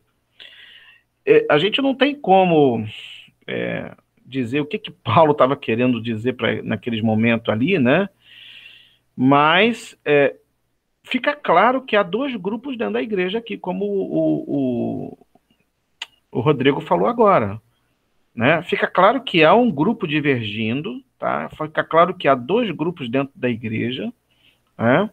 [1.24, 2.84] É, a gente não tem como
[3.46, 8.08] é, dizer o que, que Paulo estava querendo dizer naqueles momentos ali, né?
[9.16, 10.36] Mas é,
[11.02, 15.26] fica claro que há dois grupos dentro da igreja aqui, como o, o,
[16.30, 17.60] o Rodrigo falou agora.
[18.34, 18.62] Né?
[18.62, 21.48] Fica claro que há um grupo divergindo, tá?
[21.50, 24.12] Fica claro que há dois grupos dentro da igreja,
[24.78, 25.10] né?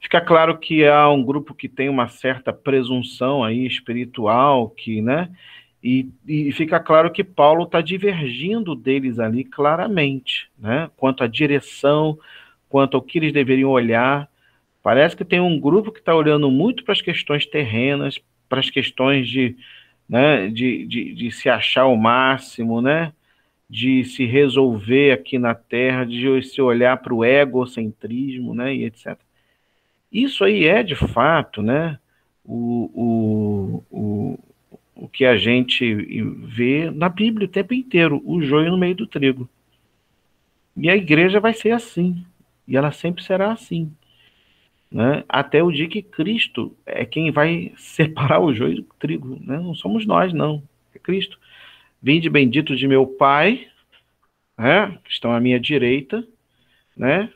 [0.00, 5.28] Fica claro que há um grupo que tem uma certa presunção aí espiritual, que, né?
[5.82, 10.88] E, e fica claro que Paulo está divergindo deles ali claramente, né?
[10.96, 12.18] Quanto à direção,
[12.68, 14.28] quanto ao que eles deveriam olhar.
[14.82, 18.70] Parece que tem um grupo que está olhando muito para as questões terrenas, para as
[18.70, 19.56] questões de,
[20.08, 23.12] né, de, de, de se achar o máximo, né?
[23.68, 29.18] de se resolver aqui na Terra, de se olhar para o egocentrismo, né, e etc.
[30.10, 31.98] Isso aí é, de fato, né,
[32.44, 34.38] o, o, o,
[34.94, 39.06] o que a gente vê na Bíblia o tempo inteiro, o joio no meio do
[39.06, 39.48] trigo.
[40.76, 42.24] E a igreja vai ser assim,
[42.68, 43.90] e ela sempre será assim
[44.96, 45.24] né?
[45.28, 49.38] até o dia que Cristo é quem vai separar o joio do trigo.
[49.44, 49.58] Né?
[49.58, 50.62] Não somos nós, não.
[50.94, 51.38] É Cristo.
[52.02, 53.68] Vinde bendito de meu Pai,
[54.56, 54.98] né?
[55.04, 56.26] que estão à minha direita,
[56.96, 57.30] né?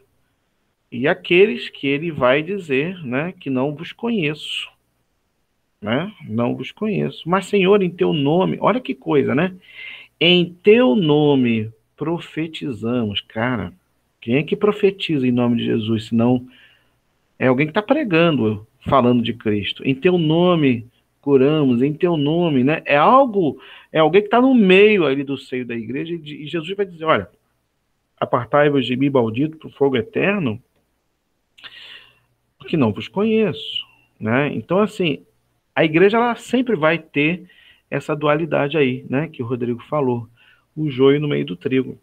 [0.91, 3.35] e aqueles que ele vai dizer né?
[3.39, 4.67] que não vos conheço.
[5.83, 6.11] Né?
[6.27, 7.29] Não vos conheço.
[7.29, 9.55] Mas, Senhor, em teu nome, olha que coisa, né?
[10.19, 13.21] Em teu nome profetizamos.
[13.21, 13.73] Cara,
[14.19, 16.47] quem é que profetiza em nome de Jesus, senão
[17.41, 19.83] é alguém que está pregando, falando de Cristo.
[19.83, 20.87] Em teu nome
[21.23, 22.83] curamos, em teu nome, né?
[22.85, 23.59] É algo,
[23.91, 27.05] é alguém que está no meio ali do seio da igreja e Jesus vai dizer,
[27.05, 27.31] olha,
[28.19, 30.63] apartai-vos de mim, maldito, para o fogo eterno,
[32.59, 33.87] porque não vos conheço,
[34.19, 34.53] né?
[34.55, 35.25] Então, assim,
[35.75, 37.49] a igreja ela sempre vai ter
[37.91, 39.29] essa dualidade aí, né?
[39.29, 40.29] Que o Rodrigo falou,
[40.77, 41.99] o joio no meio do trigo.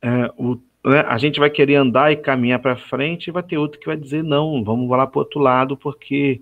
[0.00, 0.56] É, o
[0.86, 3.86] né, a gente vai querer andar e caminhar para frente e vai ter outro que
[3.86, 6.40] vai dizer não, vamos lá para o outro lado porque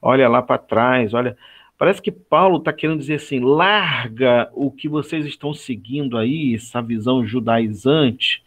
[0.00, 1.36] olha lá para trás, olha.
[1.76, 6.82] Parece que Paulo está querendo dizer assim: larga o que vocês estão seguindo aí, essa
[6.82, 8.42] visão judaizante,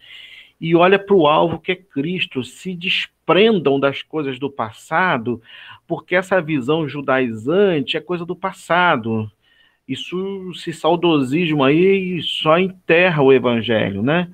[0.62, 2.44] e olha para o alvo que é Cristo.
[2.44, 5.42] Se desprendam das coisas do passado,
[5.88, 9.32] porque essa visão judaizante é coisa do passado.
[9.88, 14.30] Isso, esse saudosismo aí só enterra o evangelho, né?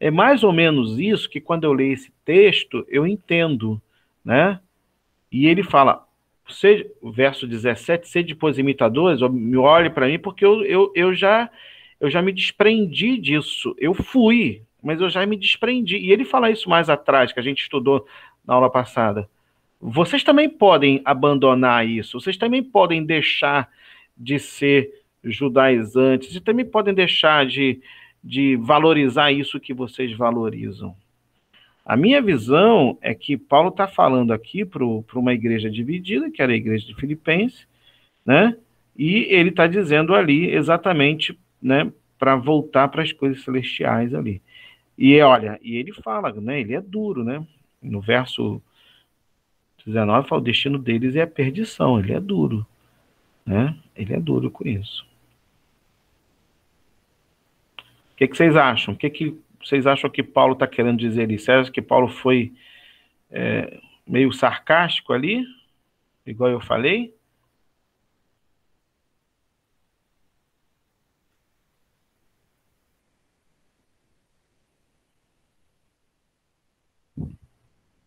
[0.00, 3.80] É mais ou menos isso que quando eu leio esse texto, eu entendo,
[4.24, 4.58] né?
[5.30, 6.04] E ele fala,
[6.48, 11.50] seja, verso 17, sede depois imitadores, me olhe para mim, porque eu, eu, eu, já,
[12.00, 13.74] eu já me desprendi disso.
[13.78, 15.96] Eu fui, mas eu já me desprendi.
[15.98, 18.06] E ele fala isso mais atrás, que a gente estudou
[18.46, 19.28] na aula passada.
[19.80, 23.68] vocês também podem abandonar isso, vocês também podem deixar
[24.16, 24.90] de ser
[25.22, 27.80] judaizantes, e também podem deixar de,
[28.22, 30.94] de valorizar isso que vocês valorizam.
[31.84, 36.52] A minha visão é que Paulo está falando aqui para uma igreja dividida, que era
[36.52, 37.66] a igreja de Filipenses,
[38.24, 38.56] né?
[38.96, 44.42] E ele está dizendo ali exatamente, né, para voltar para as coisas celestiais ali.
[44.96, 46.60] E olha, e ele fala, né?
[46.60, 47.44] Ele é duro, né?
[47.82, 48.62] No verso
[49.86, 51.98] 19 fala: o destino deles é a perdição.
[51.98, 52.66] Ele é duro,
[53.44, 53.74] né?
[53.96, 55.06] Ele é duro com isso.
[58.09, 58.92] O que, que vocês acham?
[58.92, 61.38] O que, que vocês acham que Paulo está querendo dizer ali?
[61.38, 62.52] Você acha que Paulo foi
[63.30, 65.46] é, meio sarcástico ali?
[66.26, 67.14] Igual eu falei?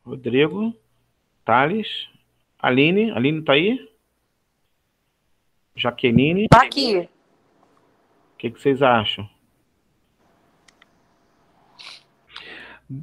[0.05, 0.76] Rodrigo,
[1.43, 2.07] Thales,
[2.59, 3.89] Aline, Aline tá aí?
[5.76, 6.47] Jaqueline?
[6.49, 6.99] Tá aqui.
[6.99, 9.28] O que, que vocês acham?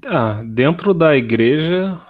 [0.04, 2.00] Ah, dentro da igreja,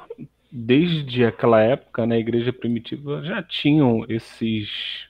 [0.51, 5.09] desde aquela época, na né, igreja primitiva, já tinham esses.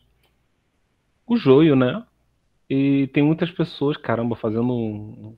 [1.26, 2.04] o joio, né?
[2.68, 5.36] E tem muitas pessoas, caramba, fazendo um,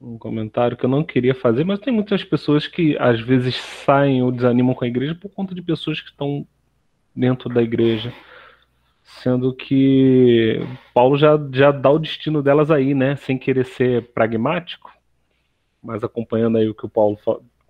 [0.00, 4.22] um comentário que eu não queria fazer, mas tem muitas pessoas que às vezes saem
[4.22, 6.46] ou desanimam com a igreja por conta de pessoas que estão
[7.14, 8.12] dentro da igreja.
[9.02, 10.60] Sendo que
[10.92, 13.16] Paulo já, já dá o destino delas aí, né?
[13.16, 14.90] Sem querer ser pragmático,
[15.82, 17.18] mas acompanhando aí o que o Paulo,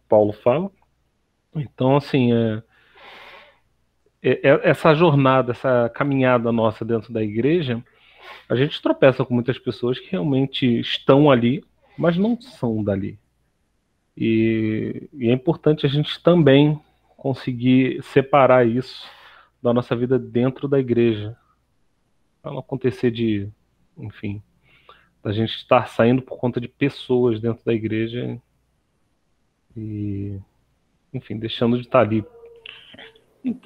[0.09, 0.71] Paulo fala.
[1.55, 2.63] Então, assim, é,
[4.23, 7.83] é, é, essa jornada, essa caminhada nossa dentro da igreja,
[8.49, 11.65] a gente tropeça com muitas pessoas que realmente estão ali
[11.97, 13.19] mas não são dali.
[14.17, 16.81] E, e, é importante a gente também
[17.17, 19.09] conseguir separar isso
[19.63, 21.37] da nossa vida dentro da igreja.
[22.43, 23.49] Para não acontecer de,
[23.97, 24.43] enfim,
[25.27, 28.39] da gente estar saindo por conta de pessoas dentro da igreja
[29.77, 30.39] e,
[31.13, 32.25] enfim, deixando de estar ali.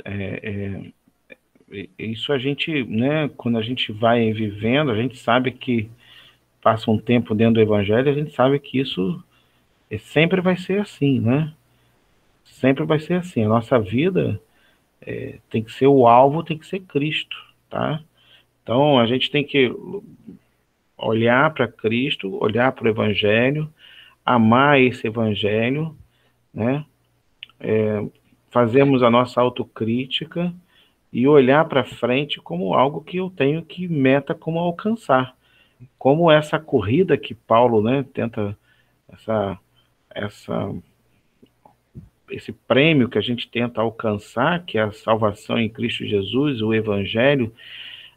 [0.06, 0.90] É,
[1.70, 5.90] é, é isso a gente, né, quando a gente vai vivendo, a gente sabe que
[6.62, 9.22] passa um tempo dentro do evangelho, a gente sabe que isso
[9.90, 11.52] é, sempre vai ser assim, né?
[12.42, 13.44] Sempre vai ser assim.
[13.44, 14.40] A nossa vida
[15.02, 17.36] é, tem que ser o alvo, tem que ser Cristo,
[17.68, 18.02] tá?
[18.62, 19.70] Então a gente tem que
[21.00, 23.72] olhar para Cristo, olhar para o Evangelho,
[24.24, 25.96] amar esse Evangelho,
[26.52, 26.84] né?
[27.58, 28.04] É,
[28.50, 30.52] fazermos a nossa autocrítica
[31.12, 35.36] e olhar para frente como algo que eu tenho que meta como alcançar
[35.98, 38.56] como essa corrida que Paulo né, tenta,
[39.08, 39.58] essa,
[40.14, 40.74] essa,
[42.30, 46.74] esse prêmio que a gente tenta alcançar, que é a salvação em Cristo Jesus, o
[46.74, 47.52] Evangelho,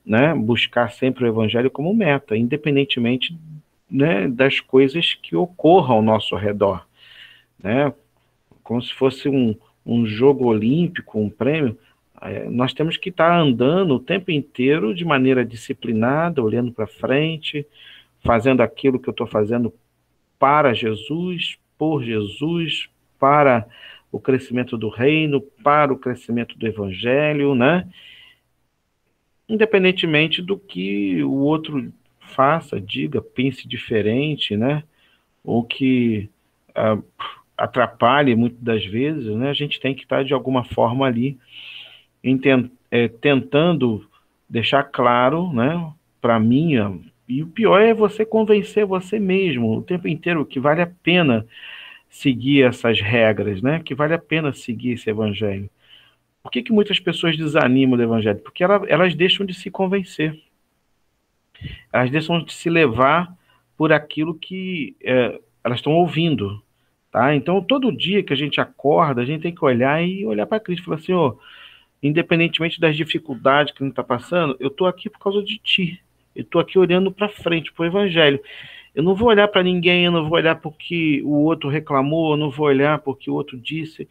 [0.06, 3.38] né, buscar sempre o Evangelho como meta, independentemente
[3.90, 6.86] né, das coisas que ocorram ao nosso redor.
[7.62, 7.94] Né,
[8.64, 11.78] como se fosse um, um jogo olímpico, um prêmio,
[12.22, 17.66] é, nós temos que estar andando o tempo inteiro de maneira disciplinada, olhando para frente,
[18.24, 19.74] fazendo aquilo que eu estou fazendo
[20.40, 22.90] para Jesus, por Jesus,
[23.20, 23.66] para
[24.12, 27.88] o crescimento do reino, para o crescimento do evangelho, né?
[29.48, 34.84] Independentemente do que o outro faça, diga, pense diferente, né?
[35.44, 36.30] Ou que
[36.70, 37.04] uh,
[37.58, 39.50] atrapalhe muitas das vezes, né?
[39.50, 41.38] A gente tem que estar de alguma forma ali
[42.90, 44.06] é, tentando
[44.50, 45.92] deixar claro, né,
[46.22, 46.74] para mim,
[47.28, 51.46] e o pior é você convencer você mesmo o tempo inteiro que vale a pena
[52.10, 55.70] seguir essas regras, né, que vale a pena seguir esse evangelho.
[56.44, 58.40] Por que, que muitas pessoas desanimam do evangelho?
[58.40, 60.38] Porque ela, elas deixam de se convencer.
[61.92, 63.34] Elas deixam de se levar
[63.78, 66.62] por aquilo que é, elas estão ouvindo.
[67.10, 67.34] Tá?
[67.34, 70.60] Então, todo dia que a gente acorda, a gente tem que olhar e olhar para
[70.60, 71.38] Cristo e falar assim: oh,
[72.02, 76.02] independentemente das dificuldades que a gente está passando, eu estou aqui por causa de ti.
[76.36, 78.42] Eu estou aqui olhando para frente, para o Evangelho.
[78.94, 82.38] Eu não vou olhar para ninguém, eu não vou olhar porque o outro reclamou, eu
[82.38, 84.10] não vou olhar porque o outro disse.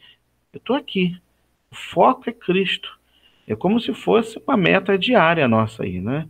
[0.53, 1.14] Eu estou aqui.
[1.73, 2.99] O foco é Cristo.
[3.49, 6.29] É como se fosse uma meta diária nossa aí, né?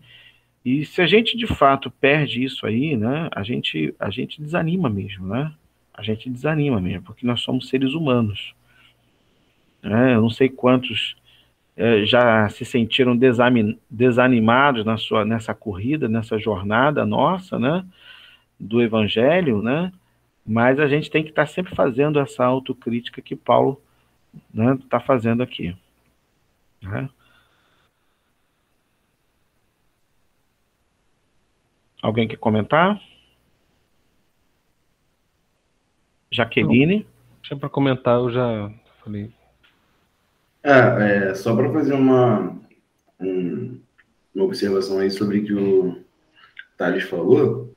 [0.65, 3.29] E se a gente de fato perde isso aí, né?
[3.35, 5.53] A gente, a gente desanima mesmo, né?
[5.93, 8.55] A gente desanima mesmo, porque nós somos seres humanos.
[9.83, 11.17] É, eu não sei quantos
[11.77, 13.19] é, já se sentiram
[13.91, 17.85] desanimados na sua, nessa corrida, nessa jornada nossa, né,
[18.61, 19.93] do Evangelho, né,
[20.47, 23.81] mas a gente tem que estar sempre fazendo essa autocrítica que Paulo
[24.53, 25.77] né, tá fazendo aqui.
[26.83, 27.09] Né?
[32.03, 33.01] Alguém quer comentar?
[36.31, 37.07] Jaqueline?
[37.41, 38.73] Deixa para comentar, eu já
[39.05, 39.31] falei.
[40.63, 42.57] É, é só para fazer uma,
[43.21, 43.81] um,
[44.35, 46.05] uma observação aí sobre o que o
[46.77, 47.73] Thales falou.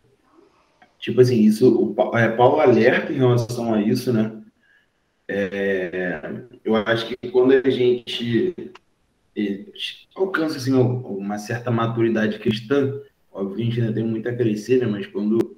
[1.00, 4.35] Tipo assim, isso, o é, Paulo alerta em relação a isso, né?
[5.28, 6.22] É,
[6.64, 8.56] eu acho que quando a gente
[9.36, 9.66] é,
[10.16, 13.02] alcança assim, uma certa maturidade cristã,
[13.32, 14.86] óbvio que a gente ainda tem muito a crescer, né?
[14.86, 15.56] Mas quando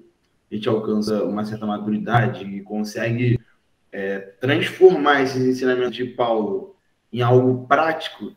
[0.49, 3.39] a gente alcança uma certa maturidade e consegue
[3.91, 6.75] é, transformar esses ensinamentos de Paulo
[7.11, 8.33] em algo prático,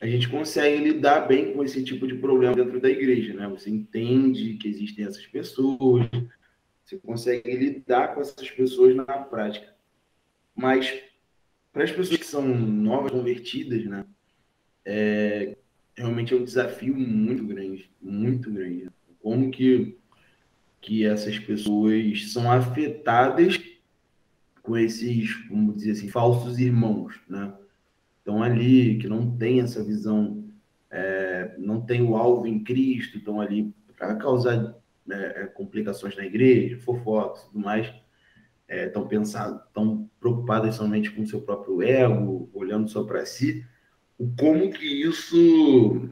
[0.00, 3.48] a gente consegue lidar bem com esse tipo de problema dentro da igreja, né?
[3.48, 6.06] Você entende que existem essas pessoas,
[6.84, 9.75] você consegue lidar com essas pessoas na prática.
[10.56, 11.02] Mas
[11.72, 14.04] para as pessoas que são novas, convertidas, né?
[14.82, 15.56] É,
[15.94, 18.88] realmente é um desafio muito grande, muito grande.
[19.20, 19.98] Como que,
[20.80, 23.60] que essas pessoas são afetadas
[24.62, 27.52] com esses, vamos dizer assim, falsos irmãos, né?
[28.18, 30.44] Estão ali, que não tem essa visão,
[30.90, 34.74] é, não tem o alvo em Cristo, estão ali para causar
[35.08, 37.92] é, é, complicações na igreja, fofocas e tudo mais,
[38.68, 43.64] é, pensando, estão preocupadas somente com seu próprio ego, olhando só para si,
[44.18, 46.10] o como que isso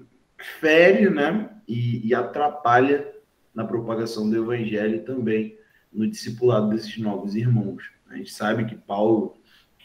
[0.61, 3.11] fere, né, e, e, atrapalha
[3.55, 5.57] na propagação do evangelho também
[5.93, 7.91] no discipulado desses novos irmãos.
[8.11, 9.37] A gente sabe que Paulo,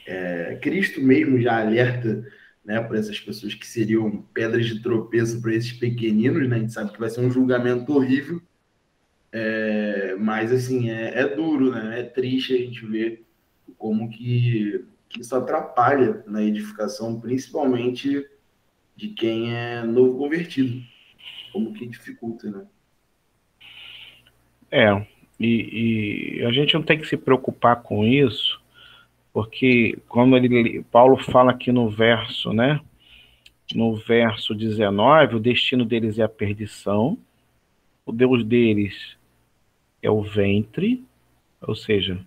[0.05, 2.25] é, Cristo mesmo já alerta
[2.65, 6.57] né, para essas pessoas que seriam pedras de tropeço para esses pequeninos, né?
[6.57, 8.41] A gente sabe que vai ser um julgamento horrível,
[9.31, 11.99] é, mas, assim, é, é, duro, né?
[11.99, 13.23] É triste a gente ver
[13.77, 18.25] como que, que isso atrapalha na edificação, principalmente
[18.95, 20.81] de quem é novo convertido.
[21.53, 22.65] Como que dificulta, né?
[24.71, 25.05] É,
[25.39, 28.61] e, e, a gente não tem que se preocupar com isso,
[29.33, 32.79] porque como ele, Paulo fala aqui no verso, né?
[33.73, 37.17] No verso 19, o destino deles é a perdição,
[38.05, 39.18] o Deus deles
[40.01, 41.03] é o ventre,
[41.61, 42.19] ou seja,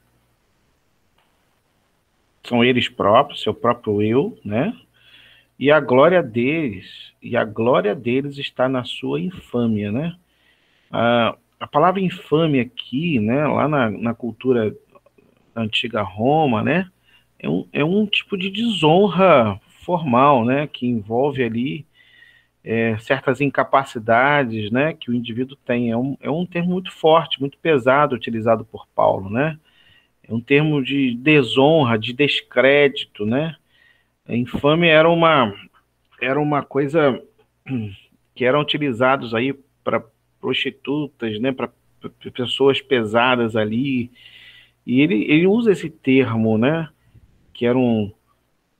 [2.44, 4.76] são eles próprios, seu próprio eu, né?
[5.58, 10.16] E a glória deles, e a glória deles está na sua infâmia, né?
[10.90, 14.76] A, a palavra infâmia aqui, né, lá na, na cultura
[15.54, 16.90] antiga Roma, né,
[17.38, 21.86] é um, é um tipo de desonra formal, né, que envolve ali
[22.64, 25.90] é, certas incapacidades né, que o indivíduo tem.
[25.90, 29.58] É um, é um termo muito forte, muito pesado utilizado por Paulo, né?
[30.22, 33.56] É um termo de desonra, de descrédito, né?
[34.26, 35.52] A infame era uma,
[36.20, 37.20] era uma coisa
[38.34, 39.52] que eram utilizados aí
[39.82, 40.02] para
[40.40, 41.50] prostitutas, né?
[41.50, 41.70] Para
[42.32, 44.10] pessoas pesadas ali.
[44.86, 46.88] E ele, ele usa esse termo, né?
[47.52, 48.12] Que era um,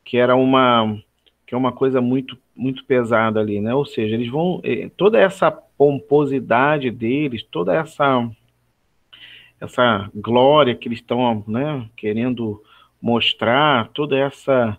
[0.05, 0.97] que era uma,
[1.45, 3.75] que é uma coisa muito muito pesada ali, né?
[3.75, 8.31] Ou seja, eles vão eh, toda essa pomposidade deles, toda essa
[9.61, 12.61] essa glória que eles estão, né, querendo
[13.01, 14.77] mostrar, toda essa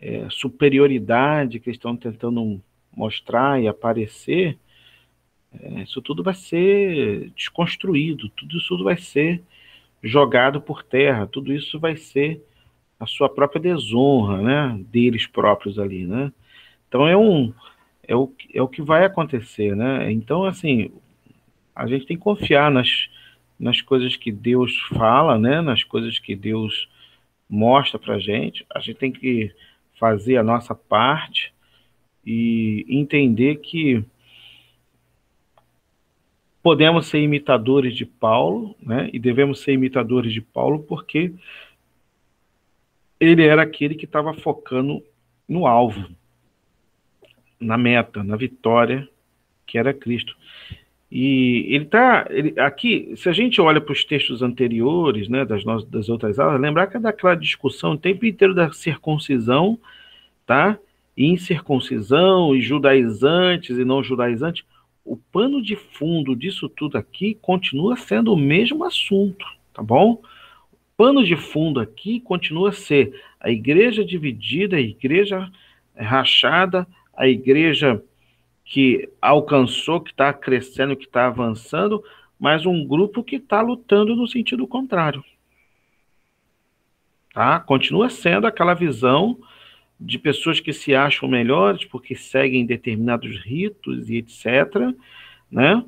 [0.00, 2.60] é, superioridade que eles estão tentando
[2.94, 4.58] mostrar e aparecer,
[5.52, 9.42] é, isso tudo vai ser desconstruído, tudo isso tudo vai ser
[10.02, 12.42] jogado por terra, tudo isso vai ser
[12.98, 16.32] a sua própria desonra, né, deles próprios ali, né?
[16.88, 17.52] Então é um
[18.06, 20.10] é o, é o que vai acontecer, né?
[20.12, 20.90] Então, assim,
[21.74, 23.08] a gente tem que confiar nas,
[23.58, 25.60] nas coisas que Deus fala, né?
[25.60, 26.88] Nas coisas que Deus
[27.48, 28.64] mostra pra gente.
[28.72, 29.52] A gente tem que
[29.98, 31.52] fazer a nossa parte
[32.24, 34.04] e entender que
[36.62, 39.10] podemos ser imitadores de Paulo, né?
[39.12, 41.32] E devemos ser imitadores de Paulo porque
[43.18, 45.02] ele era aquele que estava focando
[45.48, 46.08] no alvo,
[47.60, 49.08] na meta, na vitória,
[49.66, 50.36] que era Cristo.
[51.10, 52.26] E ele está
[52.58, 56.60] aqui, se a gente olha para os textos anteriores, né, das, nossas, das outras aulas,
[56.60, 59.78] lembrar que é daquela discussão o tempo inteiro da circuncisão,
[60.44, 60.78] tá?
[61.16, 64.64] E incircuncisão, e judaizantes e não judaizantes.
[65.04, 70.20] O pano de fundo disso tudo aqui continua sendo o mesmo assunto, tá bom?
[70.72, 75.50] O pano de fundo aqui continua a ser a igreja dividida, a igreja
[75.96, 76.86] rachada,
[77.16, 78.02] a igreja
[78.64, 82.02] que alcançou, que está crescendo, que está avançando,
[82.38, 85.24] mas um grupo que está lutando no sentido contrário.
[87.32, 87.60] Tá?
[87.60, 89.38] Continua sendo aquela visão
[89.98, 94.94] de pessoas que se acham melhores porque seguem determinados ritos e etc.,
[95.50, 95.84] né?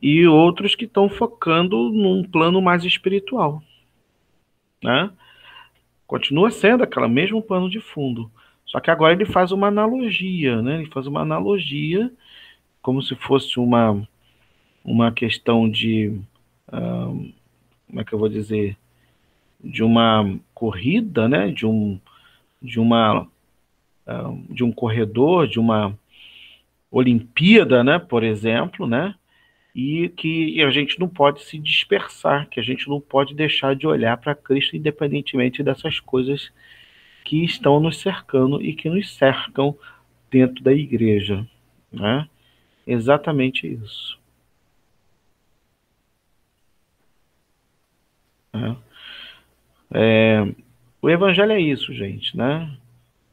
[0.00, 3.62] E outros que estão focando num plano mais espiritual,
[4.82, 5.10] né?
[6.06, 8.30] Continua sendo aquele mesmo pano de fundo,
[8.74, 10.80] só que agora ele faz uma analogia, né?
[10.80, 12.10] Ele faz uma analogia
[12.82, 14.04] como se fosse uma
[14.84, 16.20] uma questão de
[17.86, 18.76] como é que eu vou dizer
[19.62, 21.52] de uma corrida, né?
[21.52, 22.00] De um
[22.60, 23.28] de uma
[24.50, 25.96] de um corredor, de uma
[26.90, 29.14] Olimpíada, né, por exemplo, né,
[29.72, 33.86] e que a gente não pode se dispersar, que a gente não pode deixar de
[33.86, 36.52] olhar para Cristo independentemente dessas coisas
[37.24, 39.76] que estão nos cercando e que nos cercam
[40.30, 41.46] dentro da igreja,
[41.90, 42.28] né?
[42.86, 44.18] Exatamente isso.
[48.52, 48.76] É.
[49.96, 50.54] É,
[51.00, 52.70] o evangelho é isso, gente, né?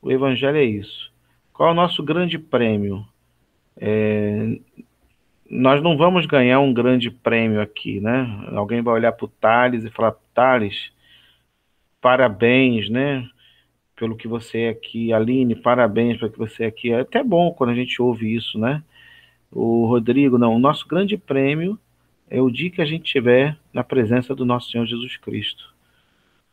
[0.01, 1.11] O Evangelho é isso.
[1.53, 3.05] Qual é o nosso grande prêmio?
[3.77, 4.57] É,
[5.49, 8.49] nós não vamos ganhar um grande prêmio aqui, né?
[8.53, 10.91] Alguém vai olhar para o Thales e falar: Thales,
[12.01, 13.29] parabéns, né?
[14.01, 15.13] Pelo que você é aqui.
[15.13, 16.91] Aline, parabéns pelo que você é aqui.
[16.91, 18.81] É até bom quando a gente ouve isso, né?
[19.51, 20.55] O Rodrigo, não.
[20.55, 21.77] O nosso grande prêmio
[22.27, 25.71] é o dia que a gente estiver na presença do nosso Senhor Jesus Cristo.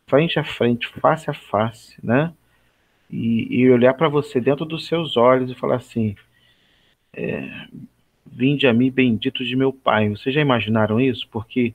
[0.07, 2.35] Frente a frente, face a face, né?
[3.11, 6.15] e, e olhar para você dentro dos seus olhos e falar assim:
[7.13, 7.67] é,
[8.27, 10.09] Vinde a mim, bendito de meu Pai.
[10.11, 11.27] Vocês já imaginaram isso?
[11.31, 11.75] Porque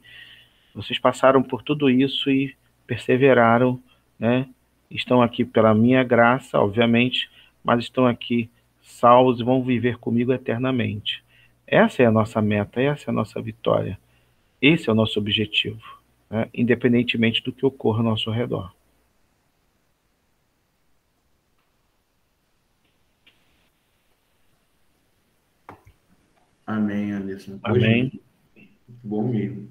[0.74, 2.55] vocês passaram por tudo isso e
[2.86, 3.82] perseveraram,
[4.19, 4.47] né?
[4.94, 7.30] Estão aqui pela minha graça, obviamente,
[7.64, 11.24] mas estão aqui salvos e vão viver comigo eternamente.
[11.66, 13.98] Essa é a nossa meta, essa é a nossa vitória.
[14.62, 15.82] Esse é o nosso objetivo,
[16.30, 16.48] né?
[16.54, 18.72] independentemente do que ocorra ao nosso redor.
[26.66, 27.60] Amém, Alisson.
[27.64, 28.22] Amém.
[29.04, 29.70] bom mesmo.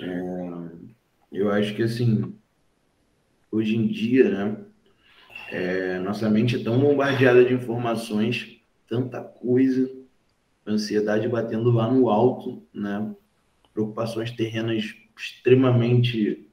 [0.00, 0.50] É,
[1.32, 2.34] eu acho que, assim,
[3.50, 4.56] hoje em dia, né,
[5.50, 9.90] é, nossa mente é tão bombardeada de informações, tanta coisa,
[10.66, 13.14] ansiedade batendo lá no alto, né,
[13.72, 16.46] preocupações terrenas extremamente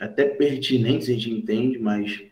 [0.00, 2.22] até pertinentes, a gente entende, mas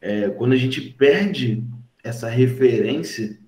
[0.00, 1.64] é, quando a gente perde
[2.02, 3.38] essa referência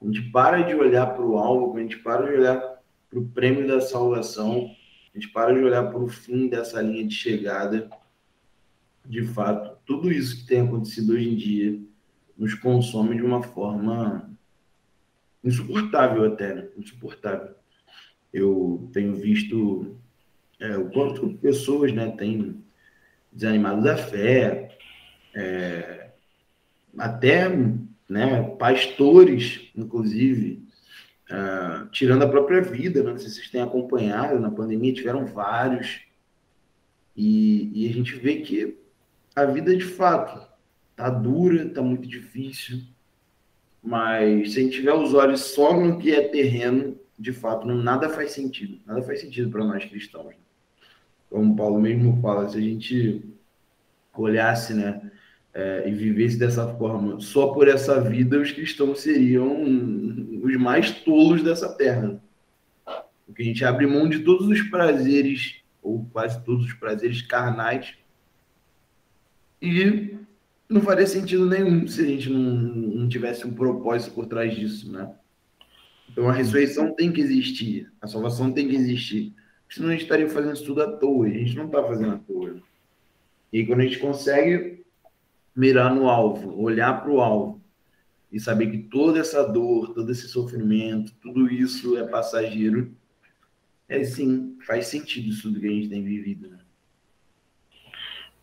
[0.00, 3.28] a gente para de olhar para o alvo, a gente para de olhar para o
[3.28, 4.70] prêmio da salvação,
[5.12, 7.90] a gente para de olhar para o fim dessa linha de chegada.
[9.08, 11.80] De fato, tudo isso que tem acontecido hoje em dia
[12.36, 14.30] nos consome de uma forma
[15.42, 16.68] insuportável até, né?
[16.76, 17.54] insuportável.
[18.32, 19.96] Eu tenho visto
[20.60, 22.62] é, o quanto pessoas né, têm
[23.32, 24.76] desanimado da fé,
[25.34, 26.10] é,
[26.98, 27.48] até
[28.08, 28.42] né?
[28.58, 30.66] Pastores, inclusive,
[31.30, 33.10] uh, tirando a própria vida, né?
[33.10, 36.00] não sei se vocês têm acompanhado, na pandemia tiveram vários,
[37.14, 38.78] e, e a gente vê que
[39.38, 40.46] a vida de fato
[40.96, 42.80] tá dura, tá muito difícil,
[43.82, 47.76] mas se a gente tiver os olhos só no que é terreno, de fato, não,
[47.76, 50.34] nada faz sentido, nada faz sentido para nós cristãos.
[51.30, 53.24] Como Paulo mesmo fala, se a gente
[54.16, 55.10] olhasse, né,
[55.54, 59.62] é, e vivesse dessa forma só por essa vida, os cristãos seriam
[60.42, 62.20] os mais tolos dessa terra.
[63.26, 67.97] Porque a gente abre mão de todos os prazeres, ou quase todos os prazeres carnais,
[69.60, 70.16] e
[70.68, 74.90] não faria sentido nenhum se a gente não, não tivesse um propósito por trás disso,
[74.92, 75.12] né?
[76.10, 79.34] Então a ressurreição tem que existir, a salvação tem que existir.
[79.68, 82.18] Senão a gente estaria fazendo isso tudo à toa, a gente não está fazendo à
[82.18, 82.56] toa.
[83.52, 84.84] E quando a gente consegue
[85.54, 87.60] mirar no alvo, olhar para o alvo
[88.30, 92.94] e saber que toda essa dor, todo esse sofrimento, tudo isso é passageiro,
[93.88, 96.48] é sim, faz sentido isso do que a gente tem vivido.
[96.48, 96.57] Né?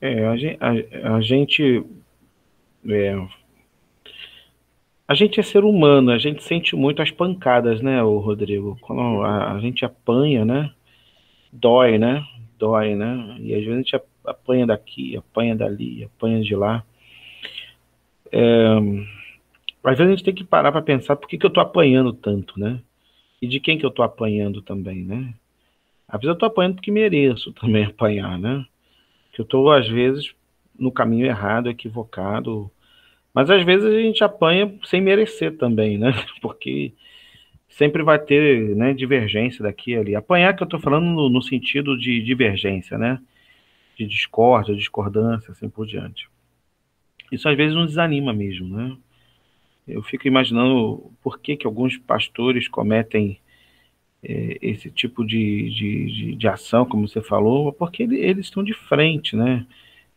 [0.06, 1.84] É, a gente, a, a gente
[2.88, 3.28] é,
[5.08, 8.78] a gente é ser humano, a gente sente muito as pancadas, né, o Rodrigo?
[8.82, 10.72] Quando a, a, gente apanha, né?
[11.52, 12.24] Dói, né?
[12.60, 13.38] Dói, né?
[13.40, 16.84] E às vezes a gente apanha daqui, apanha dali, apanha de lá.
[18.32, 18.76] É,
[19.84, 22.14] às vezes a gente tem que parar para pensar por que, que eu estou apanhando
[22.14, 22.80] tanto, né?
[23.42, 25.34] E de quem que eu estou apanhando também, né?
[26.08, 28.66] Às vezes eu estou apanhando porque mereço também apanhar, né?
[29.36, 30.34] Que eu estou, às vezes,
[30.80, 32.72] no caminho errado, equivocado.
[33.34, 36.12] Mas às vezes a gente apanha sem merecer também, né?
[36.42, 36.94] Porque
[37.70, 40.16] sempre vai ter né, divergência daqui e ali.
[40.16, 43.20] Apanhar que eu estou falando no, no, sentido de divergência, né?
[43.96, 46.30] de discórdia, discordância, assim por diante.
[47.32, 48.96] Isso às vezes nos desanima mesmo, né?
[49.88, 53.40] Eu fico imaginando por que, que alguns pastores cometem
[54.28, 58.64] é, esse tipo de, de, de, de, ação, como você falou, porque ele, eles estão
[58.64, 59.66] de frente, né?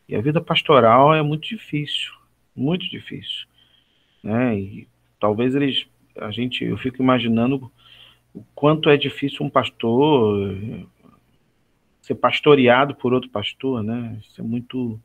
[0.09, 2.11] E a vida pastoral é muito difícil,
[2.56, 3.46] muito difícil,
[4.22, 4.59] né?
[4.59, 4.88] E
[5.20, 5.86] talvez eles,
[6.16, 7.70] a gente, eu fico imaginando
[8.34, 10.86] o quanto é difícil um pastor eh,
[12.00, 14.18] ser pastoreado por outro pastor, né?
[14.22, 14.98] Isso é muito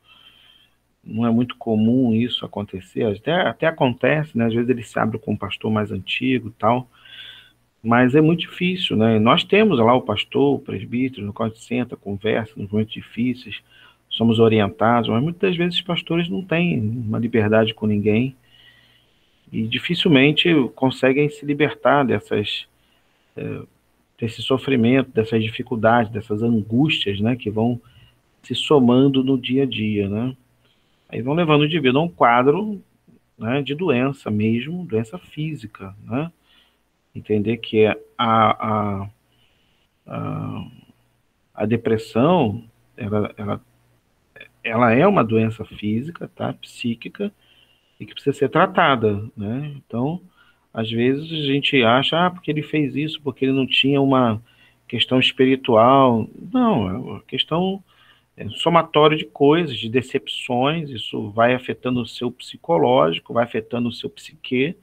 [1.06, 4.46] não é muito comum isso acontecer, até, até acontece, né?
[4.46, 6.88] Às vezes ele se abre com um pastor mais antigo tal,
[7.84, 9.18] mas é muito difícil, né?
[9.18, 12.94] Nós temos lá o pastor, o presbítero, no qual a gente senta, conversa nos momentos
[12.94, 13.60] difíceis,
[14.08, 18.34] somos orientados, mas muitas vezes os pastores não têm uma liberdade com ninguém
[19.52, 22.66] e dificilmente conseguem se libertar dessas
[23.36, 23.62] é,
[24.18, 27.80] desse sofrimento, dessas dificuldades, dessas angústias, né, que vão
[28.42, 30.36] se somando no dia a dia, né?
[31.08, 32.80] Aí vão levando o indivíduo a um quadro
[33.36, 36.30] né, de doença mesmo, doença física, né?
[37.14, 39.08] Entender que a, a,
[40.06, 40.66] a,
[41.54, 42.64] a depressão,
[42.96, 43.60] ela, ela,
[44.62, 46.52] ela é uma doença física, tá?
[46.54, 47.32] Psíquica,
[48.00, 49.72] e que precisa ser tratada, né?
[49.76, 50.20] Então,
[50.72, 54.42] às vezes a gente acha, ah, porque ele fez isso, porque ele não tinha uma
[54.88, 56.28] questão espiritual.
[56.52, 57.82] Não, é uma questão
[58.36, 63.92] é, somatório de coisas, de decepções, isso vai afetando o seu psicológico, vai afetando o
[63.92, 64.76] seu psique,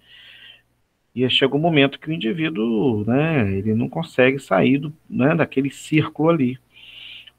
[1.14, 5.70] e chega um momento que o indivíduo, né, ele não consegue sair do, né, daquele
[5.70, 6.57] círculo ali.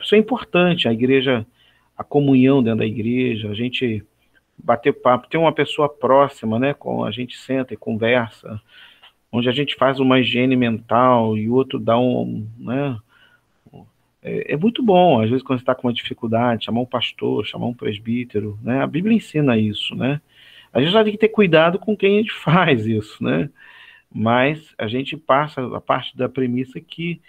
[0.00, 1.46] Isso é importante, a igreja,
[1.96, 4.04] a comunhão dentro da igreja, a gente
[4.58, 8.60] bater papo, ter uma pessoa próxima, né, com a gente senta e conversa,
[9.30, 12.98] onde a gente faz uma higiene mental e o outro dá um, né,
[14.22, 17.46] é, é muito bom, às vezes quando você está com uma dificuldade, chamar um pastor,
[17.46, 20.20] chamar um presbítero, né, a Bíblia ensina isso, né,
[20.72, 23.50] a gente já tem que ter cuidado com quem a gente faz isso, né,
[24.12, 27.20] mas a gente passa a parte da premissa que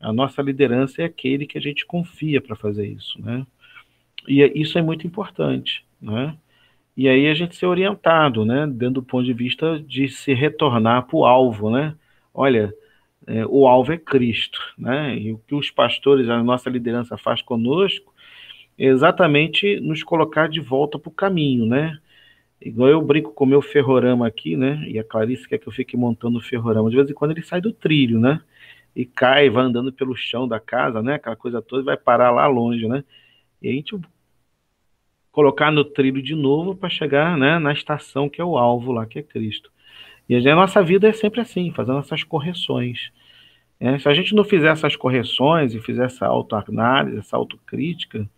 [0.00, 3.46] a nossa liderança é aquele que a gente confia para fazer isso, né,
[4.28, 6.36] e é, isso é muito importante, né,
[6.96, 11.06] e aí a gente ser orientado, né, dentro do ponto de vista de se retornar
[11.06, 11.94] para o alvo, né?
[12.34, 12.74] Olha,
[13.26, 15.16] é, o alvo é Cristo, né?
[15.16, 18.12] E o que os pastores, a nossa liderança faz conosco
[18.78, 21.98] é exatamente nos colocar de volta para o caminho, né?
[22.60, 24.84] Igual eu brinco com o meu ferrorama aqui, né?
[24.86, 26.90] E a Clarice quer que eu fique montando o ferrorama.
[26.90, 28.40] De vez em quando ele sai do trilho, né?
[28.94, 31.14] E cai, vai andando pelo chão da casa, né?
[31.14, 33.02] Aquela coisa toda, vai parar lá longe, né?
[33.62, 33.98] E a gente
[35.32, 39.06] colocar no trilho de novo para chegar né, na estação que é o alvo lá,
[39.06, 39.70] que é Cristo.
[40.28, 43.10] E a nossa vida é sempre assim, fazendo essas correções.
[43.80, 48.28] É, se a gente não fizer essas correções e fizer essa autoanálise, essa autocrítica,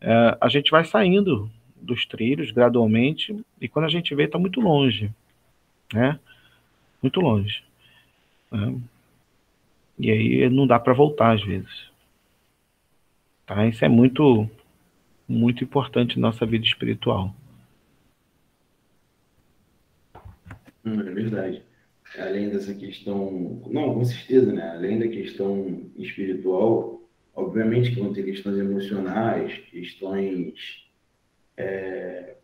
[0.00, 1.50] é, a gente vai saindo
[1.84, 5.10] dos trilhos gradualmente e quando a gente vê está muito longe,
[5.92, 6.18] né?
[7.02, 7.62] Muito longe.
[8.50, 8.80] Né?
[9.98, 11.90] E aí não dá para voltar às vezes.
[13.46, 13.66] Tá?
[13.66, 14.48] Isso é muito
[15.26, 17.34] muito importante na nossa vida espiritual.
[20.84, 21.62] Hum, é verdade.
[22.18, 24.70] Além dessa questão, não, com certeza, né?
[24.70, 27.02] Além da questão espiritual,
[27.34, 30.83] obviamente que vão ter questões emocionais, questões
[31.56, 32.34] é,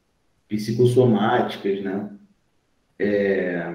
[0.48, 2.10] psicossomáticas, né?
[2.98, 3.74] É,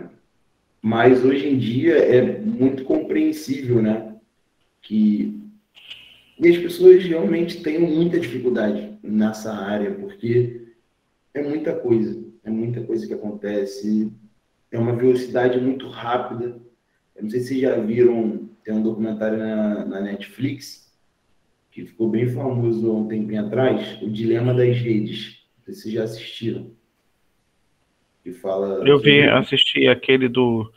[0.81, 4.15] mas hoje em dia é muito compreensível, né?
[4.81, 5.36] Que
[6.38, 10.67] e as pessoas realmente têm muita dificuldade nessa área, porque
[11.33, 14.11] é muita coisa, é muita coisa que acontece,
[14.69, 16.57] é uma velocidade muito rápida.
[17.15, 20.84] Eu não sei se já viram, tem um documentário na, na Netflix,
[21.76, 25.45] que ficou bem famoso há um tempinho atrás, O Dilema das Redes.
[25.67, 26.71] Vocês já assistiram.
[28.23, 28.88] Que fala.
[28.88, 30.71] Eu vi, assisti aquele do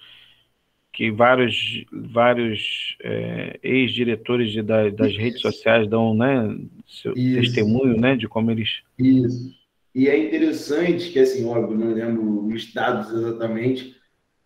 [0.93, 5.21] que vários, vários é, ex-diretores da, das Isso.
[5.21, 7.43] redes sociais dão né, seu Isso.
[7.43, 8.81] testemunho né, de como eles.
[8.99, 9.57] Isso.
[9.95, 13.95] E é interessante que, assim, óbvio, não lembro os dados exatamente,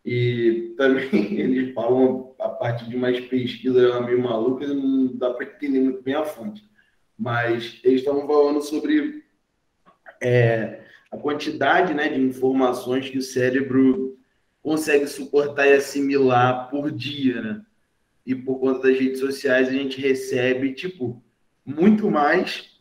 [0.05, 5.80] e também eles falam a partir de umas pesquisas meio malucas, não dá para entender
[5.80, 6.64] muito bem a fonte.
[7.16, 9.22] Mas eles estavam falando sobre
[10.20, 14.18] é, a quantidade né, de informações que o cérebro
[14.62, 17.62] consegue suportar e assimilar por dia, né?
[18.24, 21.22] E por conta das redes sociais a gente recebe, tipo,
[21.64, 22.72] muito mais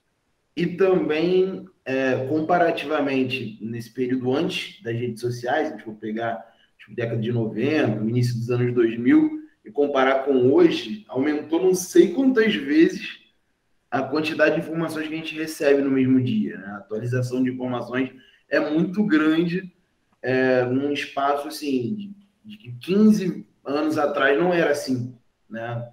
[0.56, 6.51] e também, é, comparativamente, nesse período antes das redes sociais, a gente for pegar
[6.82, 12.14] tipo, década de 90, início dos anos 2000, e comparar com hoje, aumentou não sei
[12.14, 13.20] quantas vezes
[13.90, 16.58] a quantidade de informações que a gente recebe no mesmo dia.
[16.58, 16.66] Né?
[16.68, 18.12] A atualização de informações
[18.50, 19.72] é muito grande
[20.22, 22.14] é, num espaço assim
[22.44, 25.16] de, de 15 anos atrás não era assim,
[25.50, 25.88] né?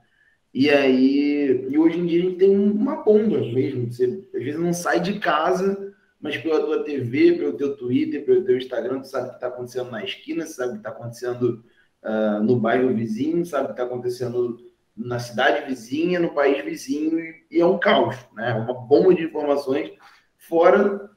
[0.53, 3.93] E aí, e hoje em dia a gente tem uma bomba mesmo.
[3.93, 5.88] Você às vezes não sai de casa,
[6.21, 9.47] mas pela tua TV, pelo teu Twitter, pelo teu Instagram, tu sabe o que está
[9.49, 11.65] acontecendo na esquina, sabe o que está acontecendo
[12.03, 14.59] uh, no bairro vizinho, sabe o que está acontecendo
[14.97, 18.53] na cidade vizinha, no país vizinho, e, e é um caos, né?
[18.55, 19.93] Uma bomba de informações,
[20.37, 21.09] fora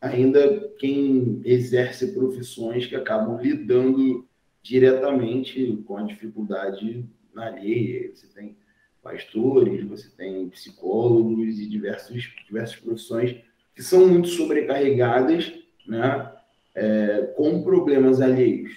[0.00, 4.26] ainda quem exerce profissões que acabam lidando
[4.62, 8.10] diretamente com a dificuldade na alheia.
[8.14, 8.56] Você tem
[9.02, 13.36] pastores, você tem psicólogos e diversos, diversas profissões
[13.78, 15.52] que são muito sobrecarregadas,
[15.86, 16.32] né?
[16.74, 18.72] É, com problemas alheios.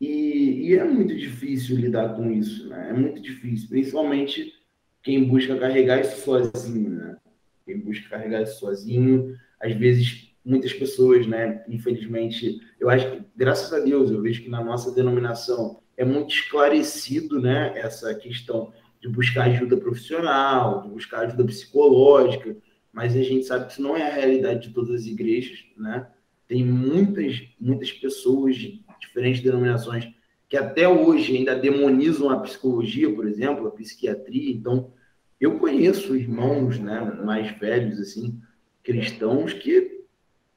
[0.00, 2.90] E, e, é muito difícil lidar com isso, né?
[2.90, 4.54] É muito difícil, principalmente
[5.02, 7.16] quem busca carregar isso sozinho, né?
[7.64, 11.64] Quem busca carregar isso sozinho, às vezes muitas pessoas, né?
[11.68, 16.32] Infelizmente, eu acho que, graças a Deus, eu vejo que na nossa denominação é muito
[16.32, 17.76] esclarecido, né?
[17.76, 22.56] Essa questão de buscar ajuda profissional, de buscar ajuda psicológica,
[22.96, 26.06] mas a gente sabe que isso não é a realidade de todas as igrejas, né?
[26.48, 30.08] Tem muitas, muitas pessoas de diferentes denominações
[30.48, 34.50] que até hoje ainda demonizam a psicologia, por exemplo, a psiquiatria.
[34.50, 34.92] Então,
[35.38, 38.40] eu conheço irmãos, né, mais velhos assim,
[38.82, 40.00] cristãos que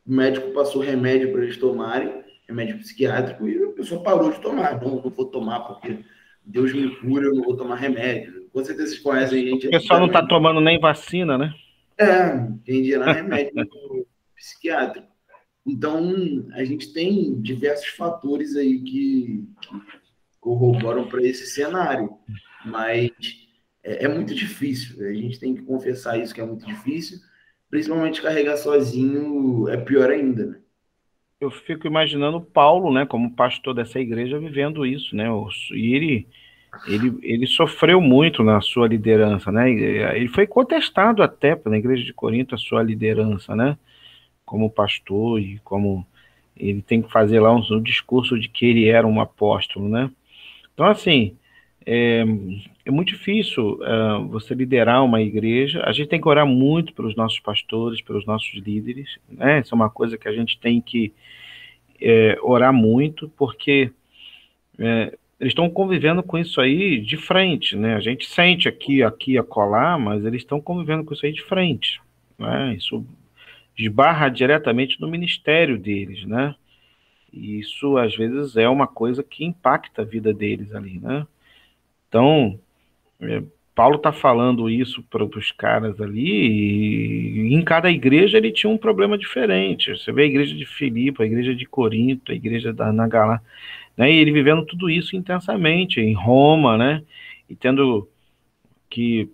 [0.08, 4.82] o médico passou remédio para eles tomarem, remédio psiquiátrico, e a pessoa parou de tomar.
[4.82, 6.06] Não, não vou tomar porque
[6.46, 8.48] Deus me cura, eu não vou tomar remédio.
[8.54, 9.68] Com certeza vocês conhecem gente.
[9.68, 11.54] O pessoal não está tomando nem vacina, né?
[12.00, 13.54] É, tem na remédio
[14.36, 15.08] psiquiátrico.
[15.68, 19.82] Então, a gente tem diversos fatores aí que, que
[20.39, 22.18] corroboram para esse cenário,
[22.66, 23.12] mas
[23.84, 25.06] é, é, muito difícil.
[25.06, 27.20] A gente tem que confessar isso que é muito difícil
[27.70, 30.60] principalmente carregar sozinho é pior ainda, né?
[31.39, 35.26] Eu fico imaginando Paulo, né, como pastor dessa igreja, vivendo isso, né?
[35.72, 36.28] E ele,
[36.88, 39.72] ele, ele sofreu muito na sua liderança, né?
[39.72, 43.78] Ele foi contestado até pela igreja de Corinto a sua liderança, né?
[44.46, 46.06] Como pastor e como
[46.56, 50.12] ele tem que fazer lá um, um discurso de que ele era um apóstolo, né?
[50.74, 51.36] Então, assim,
[51.86, 52.24] é,
[52.86, 55.84] é muito difícil uh, você liderar uma igreja.
[55.86, 59.18] A gente tem que orar muito pelos nossos pastores, pelos nossos líderes.
[59.30, 59.60] Né?
[59.60, 61.14] Isso é uma coisa que a gente tem que
[62.02, 63.92] é, orar muito, porque
[64.78, 67.76] é, eles estão convivendo com isso aí de frente.
[67.76, 67.96] Né?
[67.96, 72.02] A gente sente aqui, aqui, acolá, mas eles estão convivendo com isso aí de frente.
[72.38, 72.76] Né?
[72.76, 73.06] Isso
[73.78, 76.54] esbarra diretamente no ministério deles, né?
[77.32, 81.26] E isso às vezes é uma coisa que impacta a vida deles ali, né?
[82.08, 82.60] Então,
[83.22, 83.44] é,
[83.76, 88.78] Paulo está falando isso para os caras ali, e em cada igreja ele tinha um
[88.78, 89.92] problema diferente.
[89.92, 93.42] Você vê a igreja de Filipe, a igreja de Corinto, a igreja da Nagalá,
[94.00, 94.10] né?
[94.10, 97.04] E ele vivendo tudo isso intensamente em Roma, né?
[97.50, 98.08] E tendo
[98.89, 99.30] que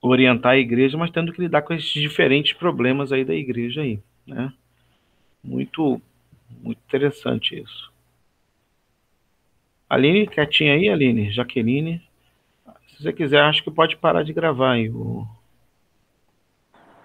[0.00, 4.00] orientar a igreja, mas tendo que lidar com esses diferentes problemas aí da igreja aí,
[4.26, 4.50] né?
[5.44, 6.00] Muito,
[6.62, 7.92] muito interessante isso.
[9.90, 12.00] Aline, quietinha aí, Aline, Jaqueline.
[12.88, 14.88] Se você quiser, acho que pode parar de gravar aí.
[14.88, 15.28] O,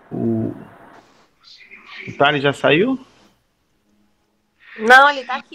[0.10, 0.56] o,
[2.08, 2.98] o Thales já saiu?
[4.80, 5.46] Não, ele tá aqui.